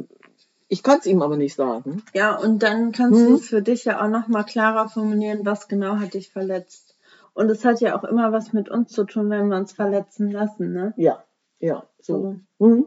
ich 0.73 0.83
kann 0.83 1.01
es 1.01 1.07
ihm 1.07 1.21
aber 1.21 1.37
nicht 1.37 1.55
sagen. 1.55 2.03
Ja, 2.15 2.35
und 2.35 2.63
dann 2.63 2.93
kannst 2.93 3.21
Mhm. 3.21 3.27
du 3.33 3.37
für 3.37 3.61
dich 3.61 3.85
ja 3.85 4.03
auch 4.03 4.09
nochmal 4.09 4.45
klarer 4.45 4.89
formulieren, 4.89 5.45
was 5.45 5.69
genau 5.69 5.97
hat 5.97 6.15
dich 6.15 6.31
verletzt. 6.31 6.97
Und 7.35 7.51
es 7.51 7.63
hat 7.67 7.81
ja 7.83 7.95
auch 7.99 8.05
immer 8.05 8.33
was 8.33 8.55
mit 8.55 8.71
uns 8.71 8.91
zu 8.91 9.05
tun, 9.05 9.29
wenn 9.29 9.49
wir 9.49 9.57
uns 9.59 9.73
verletzen 9.73 10.31
lassen, 10.31 10.73
ne? 10.73 10.95
Ja, 10.97 11.25
ja, 11.61 11.85
so. 12.01 12.39
So. 12.59 12.67
Mhm. 12.67 12.87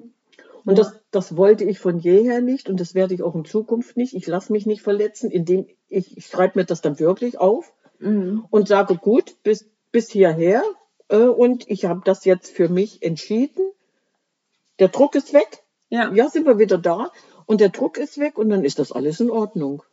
Und 0.65 0.77
Ja. 0.79 0.83
das, 0.83 0.93
das 1.11 1.37
wollte 1.37 1.63
ich 1.63 1.77
von 1.77 1.99
jeher 1.99 2.41
nicht 2.41 2.69
und 2.69 2.79
das 2.79 2.95
werde 2.95 3.13
ich 3.13 3.21
auch 3.21 3.35
in 3.35 3.45
Zukunft 3.45 3.97
nicht. 3.97 4.15
Ich 4.15 4.25
lasse 4.25 4.51
mich 4.51 4.65
nicht 4.65 4.81
verletzen, 4.81 5.29
indem 5.29 5.67
ich, 5.87 6.17
ich 6.17 6.25
schreibe 6.25 6.57
mir 6.59 6.65
das 6.65 6.81
dann 6.81 6.97
wirklich 6.99 7.39
auf 7.39 7.71
Mhm. 7.99 8.45
und 8.49 8.67
sage, 8.67 8.95
gut, 8.95 9.35
bis, 9.43 9.69
bis 9.91 10.09
hierher 10.09 10.63
äh, 11.09 11.17
und 11.17 11.69
ich 11.69 11.85
habe 11.85 12.01
das 12.03 12.25
jetzt 12.25 12.49
für 12.51 12.67
mich 12.67 13.03
entschieden. 13.03 13.63
Der 14.79 14.87
Druck 14.87 15.13
ist 15.15 15.33
weg. 15.33 15.61
Ja. 15.89 16.11
Ja, 16.13 16.29
sind 16.29 16.47
wir 16.47 16.57
wieder 16.57 16.79
da 16.79 17.11
und 17.45 17.61
der 17.61 17.69
Druck 17.69 17.97
ist 17.97 18.17
weg 18.19 18.37
und 18.37 18.49
dann 18.49 18.63
ist 18.63 18.79
das 18.79 18.91
alles 18.91 19.19
in 19.19 19.29
Ordnung. 19.29 19.83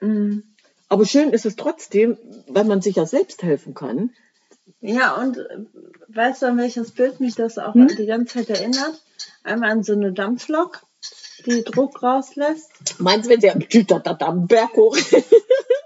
Mhm. 0.00 0.44
Aber 0.88 1.04
schön 1.04 1.30
ist 1.30 1.46
es 1.46 1.56
trotzdem, 1.56 2.16
weil 2.48 2.64
man 2.64 2.80
sich 2.80 2.96
ja 2.96 3.06
selbst 3.06 3.42
helfen 3.42 3.74
kann. 3.74 4.10
Ja, 4.80 5.16
und 5.16 5.38
äh, 5.38 5.58
weißt 6.08 6.42
du, 6.42 6.46
an 6.46 6.58
welches 6.58 6.92
Bild 6.92 7.18
mich 7.20 7.34
das 7.34 7.58
auch 7.58 7.74
Hm? 7.74 7.88
die 7.88 8.06
ganze 8.06 8.34
Zeit 8.44 8.50
erinnert? 8.50 9.02
Einmal 9.42 9.70
an 9.70 9.82
so 9.82 9.92
eine 9.94 10.12
Dampflok, 10.12 10.82
die 11.46 11.64
Druck 11.64 12.02
rauslässt. 12.02 12.70
Meinst 12.98 13.26
du, 13.26 13.30
wenn 13.30 13.40
der 13.40 13.54
Berg 13.54 14.76
hoch. 14.76 14.96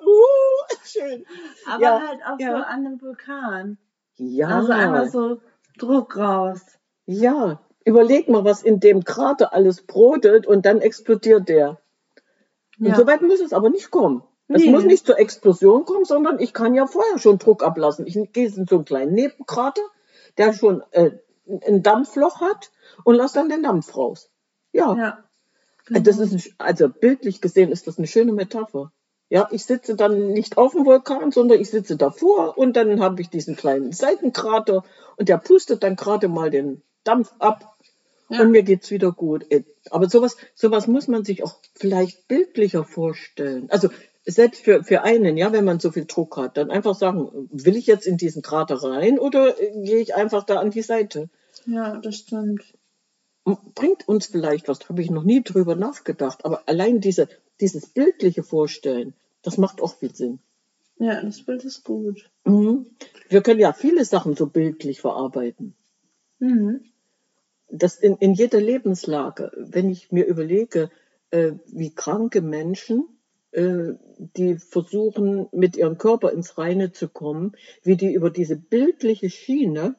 uh, 0.00 0.76
schön. 0.84 1.24
Aber 1.66 1.82
Ja, 1.82 2.02
halt 2.08 2.20
auch 2.24 2.38
ja. 2.38 2.50
so 2.50 2.56
an 2.56 2.86
einem 2.86 3.00
Vulkan. 3.00 3.78
Ja, 4.16 4.48
Also 4.48 4.72
einmal 4.72 5.10
so 5.10 5.40
Druck 5.78 6.16
raus. 6.16 6.60
ja. 7.06 7.60
Überleg 7.86 8.28
mal, 8.28 8.44
was 8.44 8.62
in 8.62 8.80
dem 8.80 9.04
Krater 9.04 9.54
alles 9.54 9.80
brodelt 9.82 10.46
und 10.46 10.66
dann 10.66 10.80
explodiert 10.80 11.48
der. 11.48 11.80
Und 12.80 12.86
Ja. 12.88 12.96
so 12.96 13.06
weit 13.06 13.22
muss 13.22 13.40
es 13.40 13.52
aber 13.52 13.70
nicht 13.70 13.90
kommen. 13.90 14.22
Es 14.48 14.62
Nee. 14.62 14.70
muss 14.70 14.84
nicht 14.84 15.06
zur 15.06 15.18
Explosion 15.18 15.84
kommen, 15.84 16.04
sondern 16.04 16.38
ich 16.40 16.52
kann 16.52 16.74
ja 16.74 16.86
vorher 16.86 17.18
schon 17.18 17.38
Druck 17.38 17.62
ablassen. 17.64 18.06
Ich 18.06 18.14
gehe 18.32 18.46
in 18.48 18.66
so 18.66 18.76
einen 18.76 18.84
kleinen 18.84 19.14
Nebenkrater, 19.14 19.82
der 20.36 20.52
schon 20.52 20.82
äh, 20.90 21.12
ein 21.66 21.82
Dampfloch 21.84 22.40
hat 22.40 22.70
und 23.04 23.14
lasse 23.14 23.34
dann 23.34 23.48
den 23.48 23.62
Dampf 23.62 23.96
raus. 23.96 24.30
Ja, 24.72 24.94
Ja. 24.96 25.24
Äh, 25.94 26.00
das 26.02 26.18
ist 26.18 26.32
ein, 26.32 26.42
also 26.58 26.88
bildlich 26.88 27.40
gesehen 27.40 27.70
ist 27.70 27.86
das 27.86 27.98
eine 27.98 28.08
schöne 28.08 28.32
Metapher. 28.32 28.90
Ja, 29.28 29.48
ich 29.52 29.64
sitze 29.64 29.94
dann 29.94 30.32
nicht 30.32 30.58
auf 30.58 30.72
dem 30.72 30.84
Vulkan, 30.86 31.30
sondern 31.30 31.60
ich 31.60 31.70
sitze 31.70 31.96
davor 31.96 32.58
und 32.58 32.76
dann 32.76 33.00
habe 33.00 33.20
ich 33.20 33.28
diesen 33.30 33.54
kleinen 33.56 33.92
Seitenkrater 33.92 34.84
und 35.16 35.28
der 35.28 35.38
pustet 35.38 35.82
dann 35.84 35.94
gerade 35.96 36.26
mal 36.28 36.50
den 36.50 36.82
Dampf 37.04 37.32
ab 37.38 37.75
Ja. 38.28 38.40
und 38.40 38.50
mir 38.50 38.62
geht's 38.62 38.90
wieder 38.90 39.12
gut. 39.12 39.50
Äh, 39.50 39.62
Aber 39.90 40.08
sowas, 40.08 40.36
sowas 40.54 40.86
muss 40.86 41.06
man 41.08 41.24
sich 41.24 41.44
auch 41.44 41.58
vielleicht 41.74 42.26
bildlicher 42.28 42.84
vorstellen. 42.84 43.70
Also 43.70 43.88
selbst 44.24 44.62
für, 44.62 44.82
für 44.82 45.02
einen, 45.02 45.36
ja, 45.36 45.52
wenn 45.52 45.64
man 45.64 45.78
so 45.78 45.92
viel 45.92 46.06
Druck 46.06 46.36
hat, 46.36 46.56
dann 46.56 46.70
einfach 46.70 46.96
sagen, 46.96 47.48
will 47.52 47.76
ich 47.76 47.86
jetzt 47.86 48.06
in 48.06 48.16
diesen 48.16 48.42
Krater 48.42 48.82
rein 48.82 49.18
oder 49.18 49.60
äh, 49.60 49.82
gehe 49.84 49.98
ich 49.98 50.16
einfach 50.16 50.42
da 50.44 50.58
an 50.58 50.70
die 50.70 50.82
Seite? 50.82 51.28
Ja, 51.66 51.96
das 51.98 52.16
stimmt. 52.16 52.62
Bringt 53.76 54.08
uns 54.08 54.26
vielleicht 54.26 54.66
was, 54.66 54.88
habe 54.88 55.02
ich 55.02 55.10
noch 55.10 55.22
nie 55.22 55.44
drüber 55.44 55.76
nachgedacht, 55.76 56.44
aber 56.44 56.68
allein 56.68 57.00
diese, 57.00 57.28
dieses 57.60 57.86
bildliche 57.86 58.42
Vorstellen, 58.42 59.14
das 59.42 59.56
macht 59.56 59.80
auch 59.80 59.94
viel 59.94 60.12
Sinn. 60.12 60.40
Ja, 60.98 61.22
das 61.22 61.42
Bild 61.42 61.64
ist 61.64 61.84
gut. 61.84 62.28
Mhm. 62.44 62.86
Wir 63.28 63.42
können 63.42 63.60
ja 63.60 63.72
viele 63.72 64.04
Sachen 64.04 64.34
so 64.34 64.46
bildlich 64.46 65.00
verarbeiten. 65.00 65.74
Mhm. 66.40 66.84
Das 67.68 67.96
in, 67.96 68.16
in 68.16 68.34
jeder 68.34 68.60
Lebenslage, 68.60 69.50
wenn 69.56 69.90
ich 69.90 70.12
mir 70.12 70.26
überlege, 70.26 70.90
äh, 71.30 71.52
wie 71.66 71.94
kranke 71.94 72.40
Menschen, 72.40 73.08
äh, 73.52 73.94
die 74.16 74.56
versuchen, 74.56 75.48
mit 75.52 75.76
ihrem 75.76 75.98
Körper 75.98 76.32
ins 76.32 76.58
Reine 76.58 76.92
zu 76.92 77.08
kommen, 77.08 77.52
wie 77.82 77.96
die 77.96 78.12
über 78.12 78.30
diese 78.30 78.56
bildliche 78.56 79.30
Schiene 79.30 79.96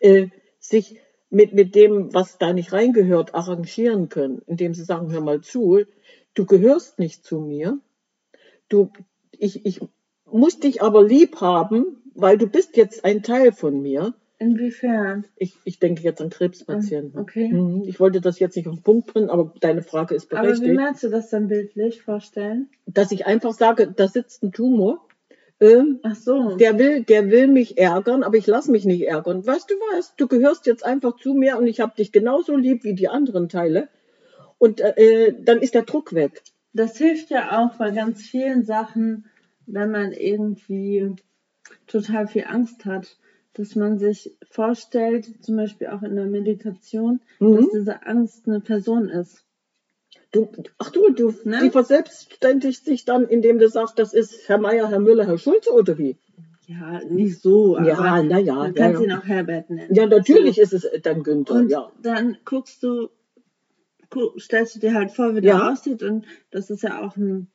äh, 0.00 0.28
sich 0.58 1.00
mit, 1.30 1.52
mit 1.52 1.74
dem, 1.74 2.14
was 2.14 2.38
da 2.38 2.52
nicht 2.52 2.72
reingehört, 2.72 3.34
arrangieren 3.34 4.08
können, 4.08 4.42
indem 4.46 4.74
sie 4.74 4.84
sagen, 4.84 5.10
hör 5.10 5.20
mal 5.20 5.40
zu, 5.40 5.84
du 6.34 6.46
gehörst 6.46 6.98
nicht 6.98 7.24
zu 7.24 7.40
mir, 7.40 7.78
du, 8.68 8.90
ich, 9.32 9.66
ich 9.66 9.80
muss 10.24 10.58
dich 10.58 10.82
aber 10.82 11.04
lieb 11.04 11.40
haben, 11.40 12.02
weil 12.14 12.38
du 12.38 12.46
bist 12.46 12.76
jetzt 12.76 13.04
ein 13.04 13.22
Teil 13.22 13.52
von 13.52 13.80
mir. 13.80 14.14
Inwiefern? 14.38 15.26
Ich, 15.36 15.56
ich 15.64 15.78
denke 15.78 16.02
jetzt 16.02 16.20
an 16.20 16.28
Krebspatienten. 16.28 17.18
Ah, 17.18 17.22
okay. 17.22 17.48
Mhm. 17.48 17.84
Ich 17.86 17.98
wollte 18.00 18.20
das 18.20 18.38
jetzt 18.38 18.56
nicht 18.56 18.68
auf 18.68 18.74
den 18.74 18.82
Punkt 18.82 19.12
bringen, 19.12 19.30
aber 19.30 19.54
deine 19.60 19.82
Frage 19.82 20.14
ist 20.14 20.30
Aber 20.32 20.42
wie 20.42 20.46
berechtigt. 20.46 20.74
meinst 20.74 21.02
du 21.02 21.08
das 21.08 21.30
dann 21.30 21.48
bildlich 21.48 22.02
vorstellen? 22.02 22.68
Dass 22.86 23.12
ich 23.12 23.26
einfach 23.26 23.54
sage, 23.54 23.92
da 23.96 24.08
sitzt 24.08 24.42
ein 24.42 24.52
Tumor, 24.52 25.06
ähm, 25.58 26.00
Ach 26.02 26.14
so. 26.14 26.56
der 26.56 26.78
will, 26.78 27.02
der 27.02 27.30
will 27.30 27.46
mich 27.48 27.78
ärgern, 27.78 28.22
aber 28.22 28.36
ich 28.36 28.46
lass 28.46 28.68
mich 28.68 28.84
nicht 28.84 29.06
ärgern. 29.06 29.46
Weißt 29.46 29.70
du 29.70 29.74
was? 29.94 30.14
Du 30.16 30.26
gehörst 30.28 30.66
jetzt 30.66 30.84
einfach 30.84 31.16
zu 31.16 31.32
mir 31.32 31.56
und 31.56 31.66
ich 31.66 31.80
habe 31.80 31.96
dich 31.96 32.12
genauso 32.12 32.56
lieb 32.56 32.84
wie 32.84 32.94
die 32.94 33.08
anderen 33.08 33.48
Teile. 33.48 33.88
Und 34.58 34.80
äh, 34.80 35.34
dann 35.38 35.60
ist 35.60 35.74
der 35.74 35.82
Druck 35.82 36.14
weg. 36.14 36.42
Das 36.74 36.98
hilft 36.98 37.30
ja 37.30 37.58
auch 37.58 37.76
bei 37.76 37.90
ganz 37.90 38.20
vielen 38.22 38.64
Sachen, 38.64 39.24
wenn 39.66 39.90
man 39.90 40.12
irgendwie 40.12 41.14
total 41.86 42.26
viel 42.26 42.44
Angst 42.46 42.84
hat, 42.84 43.16
dass 43.56 43.74
man 43.74 43.98
sich 43.98 44.36
vorstellt, 44.50 45.42
zum 45.44 45.56
Beispiel 45.56 45.88
auch 45.88 46.02
in 46.02 46.14
der 46.16 46.26
Meditation, 46.26 47.20
Mhm. 47.40 47.56
dass 47.56 47.70
diese 47.70 48.06
Angst 48.06 48.46
eine 48.46 48.60
Person 48.60 49.08
ist. 49.08 49.44
Du, 50.32 50.48
ach 50.78 50.90
du, 50.90 51.10
du, 51.12 51.32
Ne? 51.44 51.60
die 51.62 51.70
verselbstständigt 51.70 52.84
sich 52.84 53.04
dann, 53.04 53.26
indem 53.28 53.58
du 53.58 53.68
sagst, 53.68 53.98
das 53.98 54.12
ist 54.12 54.48
Herr 54.48 54.58
Meier, 54.58 54.88
Herr 54.90 54.98
Müller, 54.98 55.26
Herr 55.26 55.38
Schulze 55.38 55.72
oder 55.72 55.96
wie? 55.98 56.16
Ja, 56.66 57.00
nicht 57.04 57.40
so, 57.40 57.76
aber 57.76 57.86
Ja, 57.88 58.22
na 58.22 58.38
ja, 58.38 58.68
du 58.68 58.80
ja, 58.80 59.00
ihn 59.00 59.12
auch 59.12 59.24
Herbert 59.24 59.70
nennen. 59.70 59.94
Ja, 59.94 60.06
natürlich 60.06 60.58
ist 60.58 60.72
es 60.72 60.86
dann 61.02 61.22
Günther, 61.22 61.54
Und 61.54 61.70
ja. 61.70 61.90
dann 62.02 62.36
guckst 62.44 62.82
du, 62.82 63.08
gu 64.10 64.38
stellst 64.38 64.74
du 64.76 64.80
dir 64.80 64.94
halt 64.94 65.12
vor, 65.12 65.34
wie 65.36 65.40
der 65.40 65.54
Ja. 65.54 65.70
aussieht 65.72 66.02
und 66.02 66.26
das 66.50 66.68
ist 66.70 66.82
ja 66.82 67.00
auch 67.06 67.16
ein, 67.16 67.48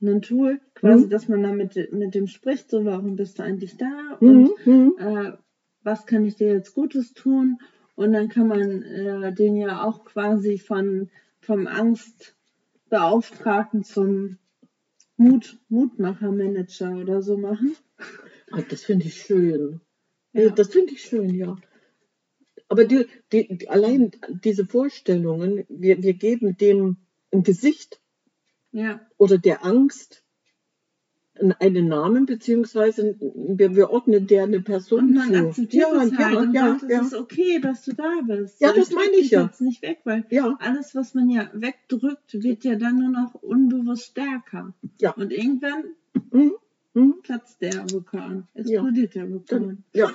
ein 0.00 0.22
Tool, 0.22 0.60
quasi, 0.74 1.06
Mhm. 1.06 1.10
dass 1.10 1.28
man 1.28 1.42
dann 1.42 1.56
mit, 1.56 1.74
mit 1.92 2.14
dem 2.14 2.26
spricht, 2.28 2.70
so 2.70 2.84
warum 2.84 3.16
bist 3.16 3.38
du 3.38 3.42
eigentlich 3.42 3.76
da 3.76 4.16
Mhm, 4.20 4.28
und 4.28 4.66
mhm. 4.66 4.94
äh, 4.98 5.32
was 5.82 6.06
kann 6.06 6.24
ich 6.24 6.36
dir 6.36 6.52
jetzt 6.52 6.74
Gutes 6.74 7.14
tun 7.14 7.58
und 7.96 8.12
dann 8.12 8.28
kann 8.28 8.46
man 8.48 8.82
äh, 8.82 9.32
den 9.34 9.56
ja 9.56 9.82
auch 9.84 10.04
quasi 10.04 10.58
von 10.58 11.10
vom 11.40 11.66
Angstbeauftragten 11.66 13.82
zum 13.84 14.38
Mut, 15.16 15.58
Mutmacher-Manager 15.68 16.96
oder 16.98 17.22
so 17.22 17.36
machen. 17.36 17.74
Ah, 18.52 18.62
Das 18.68 18.84
finde 18.84 19.06
ich 19.06 19.22
schön. 19.22 19.80
Ja. 20.32 20.50
Das 20.50 20.68
finde 20.68 20.92
ich 20.92 21.02
schön, 21.02 21.34
ja. 21.34 21.56
Aber 22.68 22.84
die, 22.84 23.06
die, 23.32 23.68
allein 23.68 24.12
diese 24.44 24.64
Vorstellungen, 24.66 25.64
wir, 25.68 26.00
wir 26.02 26.12
geben 26.14 26.56
dem 26.56 26.98
ein 27.32 27.42
Gesicht 27.42 28.00
Ja, 28.72 29.00
oder 29.16 29.38
der 29.38 29.64
Angst 29.64 30.24
einen 31.58 31.88
Namen, 31.88 32.26
beziehungsweise 32.26 33.16
wir, 33.20 33.76
wir 33.76 33.90
ordnen 33.90 34.26
der 34.26 34.44
eine 34.44 34.60
Person 34.60 35.00
und 35.00 35.14
man 35.14 35.28
zu. 35.28 35.48
akzeptiert 35.48 35.86
ja, 35.92 36.02
es 36.02 36.16
halt 36.16 36.32
ja, 36.32 36.40
und 36.40 36.52
ja, 36.52 36.78
sagt, 36.78 36.90
ja. 36.90 37.00
es 37.00 37.06
ist 37.08 37.14
okay, 37.14 37.60
dass 37.60 37.84
du 37.84 37.92
da 37.92 38.20
bist. 38.26 38.60
Ja, 38.60 38.72
das 38.72 38.88
drück 38.88 38.98
meine 38.98 39.16
ich 39.16 39.30
ja. 39.30 39.44
jetzt 39.44 39.60
nicht 39.60 39.82
weg, 39.82 40.00
weil 40.04 40.24
ja, 40.30 40.56
alles, 40.58 40.94
was 40.94 41.14
man 41.14 41.28
ja 41.30 41.50
wegdrückt, 41.54 42.42
wird 42.42 42.64
ja 42.64 42.74
dann 42.76 42.98
nur 42.98 43.10
noch 43.10 43.34
unbewusst 43.34 44.04
stärker. 44.04 44.74
Ja. 45.00 45.12
Und 45.12 45.32
irgendwann 45.32 45.84
mhm, 46.32 46.52
mhm, 46.98 47.14
platzt 47.22 47.60
der 47.60 47.90
Vulkan, 47.90 48.46
Ja. 48.54 48.62
explodiert 48.62 49.14
der 49.14 49.30
Vulkan. 49.30 49.84
ja. 49.92 50.10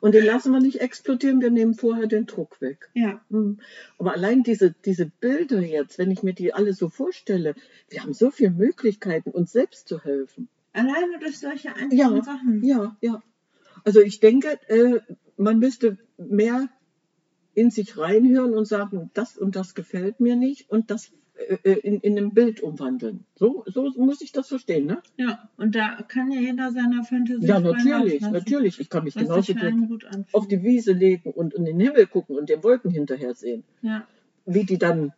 Und 0.00 0.14
den 0.14 0.24
lassen 0.24 0.52
wir 0.52 0.60
nicht 0.60 0.80
explodieren, 0.80 1.40
wir 1.40 1.50
nehmen 1.50 1.74
vorher 1.74 2.06
den 2.06 2.26
Druck 2.26 2.60
weg. 2.60 2.90
Ja, 2.94 3.20
Mhm. 3.28 3.58
Aber 3.98 4.12
allein 4.12 4.42
diese, 4.42 4.74
diese 4.84 5.06
Bilder 5.20 5.60
jetzt, 5.60 5.98
wenn 5.98 6.10
ich 6.10 6.22
mir 6.22 6.32
die 6.34 6.52
alle 6.54 6.72
so 6.74 6.88
vorstelle, 6.88 7.54
wir 7.88 8.02
haben 8.02 8.12
so 8.14 8.30
viele 8.30 8.50
Möglichkeiten, 8.50 9.30
uns 9.30 9.52
selbst 9.52 9.88
zu 9.88 10.02
helfen. 10.02 10.48
alleine 10.72 11.18
durch 11.20 11.38
solche 11.38 11.74
einfachen 11.74 11.96
Ja, 11.96 12.22
Sachen. 12.22 12.62
ja, 12.64 12.96
ja. 13.00 13.22
Also 13.84 14.00
ich 14.00 14.20
denke, 14.20 14.58
äh, 14.68 15.00
man 15.36 15.58
müsste 15.58 15.98
mehr 16.18 16.68
in 17.54 17.70
sich 17.70 17.98
reinhören 17.98 18.54
und 18.54 18.66
sagen, 18.66 19.10
das 19.14 19.36
und 19.36 19.56
das 19.56 19.74
gefällt 19.74 20.20
mir 20.20 20.36
nicht 20.36 20.70
und 20.70 20.90
das 20.90 21.10
in, 21.62 22.00
in 22.00 22.18
ein 22.18 22.34
Bild 22.34 22.60
umwandeln. 22.60 23.24
So, 23.36 23.64
so 23.66 23.90
muss 23.96 24.20
ich 24.20 24.32
das 24.32 24.48
verstehen, 24.48 24.86
ne? 24.86 25.02
Ja, 25.16 25.48
und 25.56 25.74
da 25.74 26.02
kann 26.06 26.30
ja 26.30 26.40
jeder 26.40 26.70
seiner 26.72 27.02
Fantasie 27.04 27.46
Ja, 27.46 27.60
natürlich, 27.60 28.20
natürlich. 28.20 28.80
Ich 28.80 28.90
kann 28.90 29.04
mich 29.04 29.14
genauso 29.14 29.54
gut 29.54 30.06
auf 30.32 30.48
die 30.48 30.62
Wiese 30.62 30.92
legen 30.92 31.30
und 31.32 31.54
in 31.54 31.64
den 31.64 31.80
Himmel 31.80 32.06
gucken 32.06 32.36
und 32.36 32.48
den 32.48 32.62
Wolken 32.62 32.90
hinterher 32.90 33.34
sehen. 33.34 33.64
ja, 33.82 34.06
Wie 34.44 34.64
die 34.64 34.78
dann, 34.78 35.12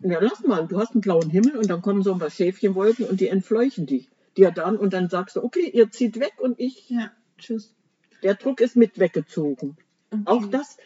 ja 0.00 0.18
lass 0.20 0.42
mal, 0.46 0.66
du 0.66 0.78
hast 0.78 0.92
einen 0.92 1.00
blauen 1.02 1.30
Himmel 1.30 1.56
und 1.56 1.68
dann 1.68 1.82
kommen 1.82 2.02
so 2.02 2.12
ein 2.12 2.18
paar 2.18 2.30
Schäfchenwolken 2.30 3.04
und 3.06 3.20
die 3.20 3.28
entfleuchen 3.28 3.86
dich. 3.86 4.08
Dir 4.36 4.50
dann 4.50 4.76
und 4.76 4.94
dann 4.94 5.10
sagst 5.10 5.36
du, 5.36 5.44
okay, 5.44 5.70
ihr 5.72 5.90
zieht 5.90 6.18
weg 6.18 6.32
und 6.38 6.58
ich, 6.58 6.88
ja, 6.88 7.12
tschüss. 7.36 7.74
der 8.22 8.34
Druck 8.34 8.60
ist 8.62 8.76
mit 8.76 8.98
weggezogen. 8.98 9.76
Okay. 10.10 10.22
Auch 10.24 10.46
das, 10.46 10.78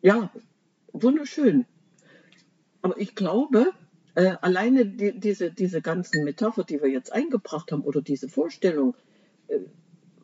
ja, 0.00 0.30
wunderschön. 0.92 1.66
Aber 2.82 2.98
ich 2.98 3.14
glaube, 3.14 3.72
äh, 4.14 4.36
alleine 4.40 4.86
die, 4.86 5.18
diese, 5.18 5.50
diese 5.50 5.80
ganzen 5.82 6.24
Metapher, 6.24 6.64
die 6.64 6.82
wir 6.82 6.88
jetzt 6.88 7.12
eingebracht 7.12 7.72
haben, 7.72 7.82
oder 7.82 8.02
diese 8.02 8.28
Vorstellung, 8.28 8.94
äh, 9.48 9.58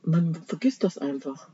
man 0.03 0.35
vergisst 0.35 0.85
das 0.85 0.99
einfach. 0.99 1.49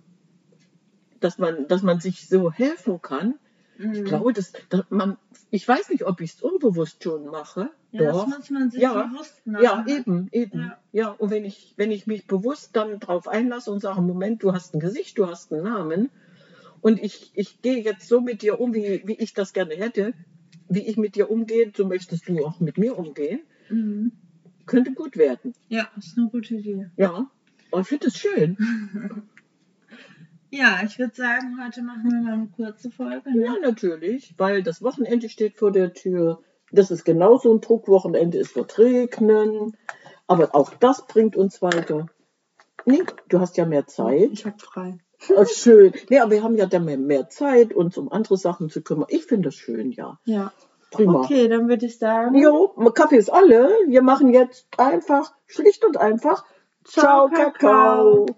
Dass 1.20 1.38
man, 1.38 1.68
dass 1.68 1.82
man 1.82 2.00
sich 2.00 2.28
so 2.28 2.50
helfen 2.52 3.00
kann. 3.00 3.34
Ich 3.78 4.00
Mhm. 4.00 4.04
glaube, 4.04 4.32
dass, 4.32 4.52
dass 4.68 4.84
man, 4.90 5.16
ich 5.50 5.66
weiß 5.66 5.88
nicht, 5.88 6.04
ob 6.04 6.20
ich 6.20 6.34
es 6.34 6.42
unbewusst 6.42 7.02
schon 7.02 7.26
mache. 7.26 7.70
Ja, 7.90 8.10
Doch. 8.12 8.26
das 8.26 8.38
muss 8.38 8.50
man 8.50 8.70
sich 8.70 8.80
Ja, 8.82 9.06
bewusst 9.06 9.46
machen. 9.46 9.64
Ja, 9.64 9.84
eben, 9.88 10.28
eben. 10.30 10.58
Ja. 10.60 10.78
Ja, 10.92 11.08
und 11.10 11.30
wenn 11.30 11.44
ich, 11.44 11.74
wenn 11.76 11.90
ich 11.90 12.06
mich 12.06 12.26
bewusst 12.26 12.76
dann 12.76 13.00
drauf 13.00 13.28
einlasse 13.28 13.70
und 13.70 13.80
sage, 13.80 14.02
Moment, 14.02 14.42
du 14.42 14.52
hast 14.52 14.74
ein 14.74 14.80
Gesicht, 14.80 15.16
du 15.18 15.26
hast 15.26 15.52
einen 15.52 15.64
Namen 15.64 16.10
und 16.80 17.02
ich, 17.02 17.30
ich 17.34 17.62
gehe 17.62 17.78
jetzt 17.82 18.06
so 18.08 18.20
mit 18.20 18.42
dir 18.42 18.60
um, 18.60 18.74
wie, 18.74 19.02
wie 19.06 19.14
ich 19.14 19.32
das 19.32 19.52
gerne 19.52 19.74
hätte, 19.74 20.12
wie 20.68 20.86
ich 20.86 20.96
mit 20.96 21.14
dir 21.16 21.30
umgehe, 21.30 21.72
so 21.76 21.86
möchtest 21.86 22.28
du 22.28 22.44
auch 22.44 22.60
mit 22.60 22.78
mir 22.78 22.98
umgehen, 22.98 23.40
Mhm. 23.68 24.12
könnte 24.66 24.92
gut 24.92 25.16
werden. 25.16 25.54
Ja, 25.68 25.88
ist 25.96 26.16
eine 26.18 26.28
gute 26.28 26.54
Idee. 26.56 26.90
Ja, 26.96 27.30
und 27.70 27.80
ich 27.82 27.88
finde 27.88 28.06
es 28.08 28.16
schön. 28.18 28.56
Ja, 30.54 30.80
ich 30.84 30.98
würde 30.98 31.14
sagen, 31.14 31.56
heute 31.64 31.80
machen 31.82 32.10
wir 32.10 32.20
mal 32.20 32.32
eine 32.34 32.48
kurze 32.48 32.90
Folge. 32.90 33.30
Ne? 33.34 33.46
Ja, 33.46 33.54
natürlich, 33.62 34.34
weil 34.36 34.62
das 34.62 34.82
Wochenende 34.82 35.30
steht 35.30 35.56
vor 35.56 35.72
der 35.72 35.94
Tür. 35.94 36.42
Das 36.70 36.90
ist 36.90 37.04
genauso 37.04 37.54
ein 37.54 37.62
Druckwochenende, 37.62 38.38
es 38.38 38.54
wird 38.54 38.78
regnen. 38.78 39.74
Aber 40.26 40.54
auch 40.54 40.74
das 40.74 41.06
bringt 41.06 41.36
uns 41.36 41.62
weiter. 41.62 42.06
Nee, 42.84 43.02
du 43.30 43.40
hast 43.40 43.56
ja 43.56 43.64
mehr 43.64 43.86
Zeit. 43.86 44.28
Ich 44.32 44.44
habe 44.44 44.58
frei. 44.58 44.98
Ah, 45.36 45.46
schön. 45.46 45.92
Nee, 46.08 46.18
aber 46.18 46.32
wir 46.32 46.42
haben 46.42 46.56
ja 46.56 46.66
dann 46.66 46.84
mehr, 46.84 46.98
mehr 46.98 47.28
Zeit, 47.28 47.72
uns 47.72 47.96
um 47.96 48.10
andere 48.10 48.36
Sachen 48.36 48.70
zu 48.70 48.82
kümmern. 48.82 49.06
Ich 49.08 49.24
finde 49.24 49.48
das 49.48 49.54
schön, 49.54 49.92
ja. 49.92 50.18
Ja. 50.24 50.52
Prima. 50.90 51.20
Okay, 51.20 51.48
dann 51.48 51.68
würde 51.68 51.86
ich 51.86 51.98
sagen. 51.98 52.36
Jo, 52.36 52.68
Kaffee 52.94 53.16
ist 53.16 53.32
alle. 53.32 53.70
Wir 53.86 54.02
machen 54.02 54.34
jetzt 54.34 54.66
einfach, 54.76 55.32
schlicht 55.46 55.84
und 55.84 55.96
einfach, 55.96 56.44
Ciao, 56.84 57.28
Ciao, 57.28 57.28
Kakao. 57.28 57.52
Kakao. 57.52 58.26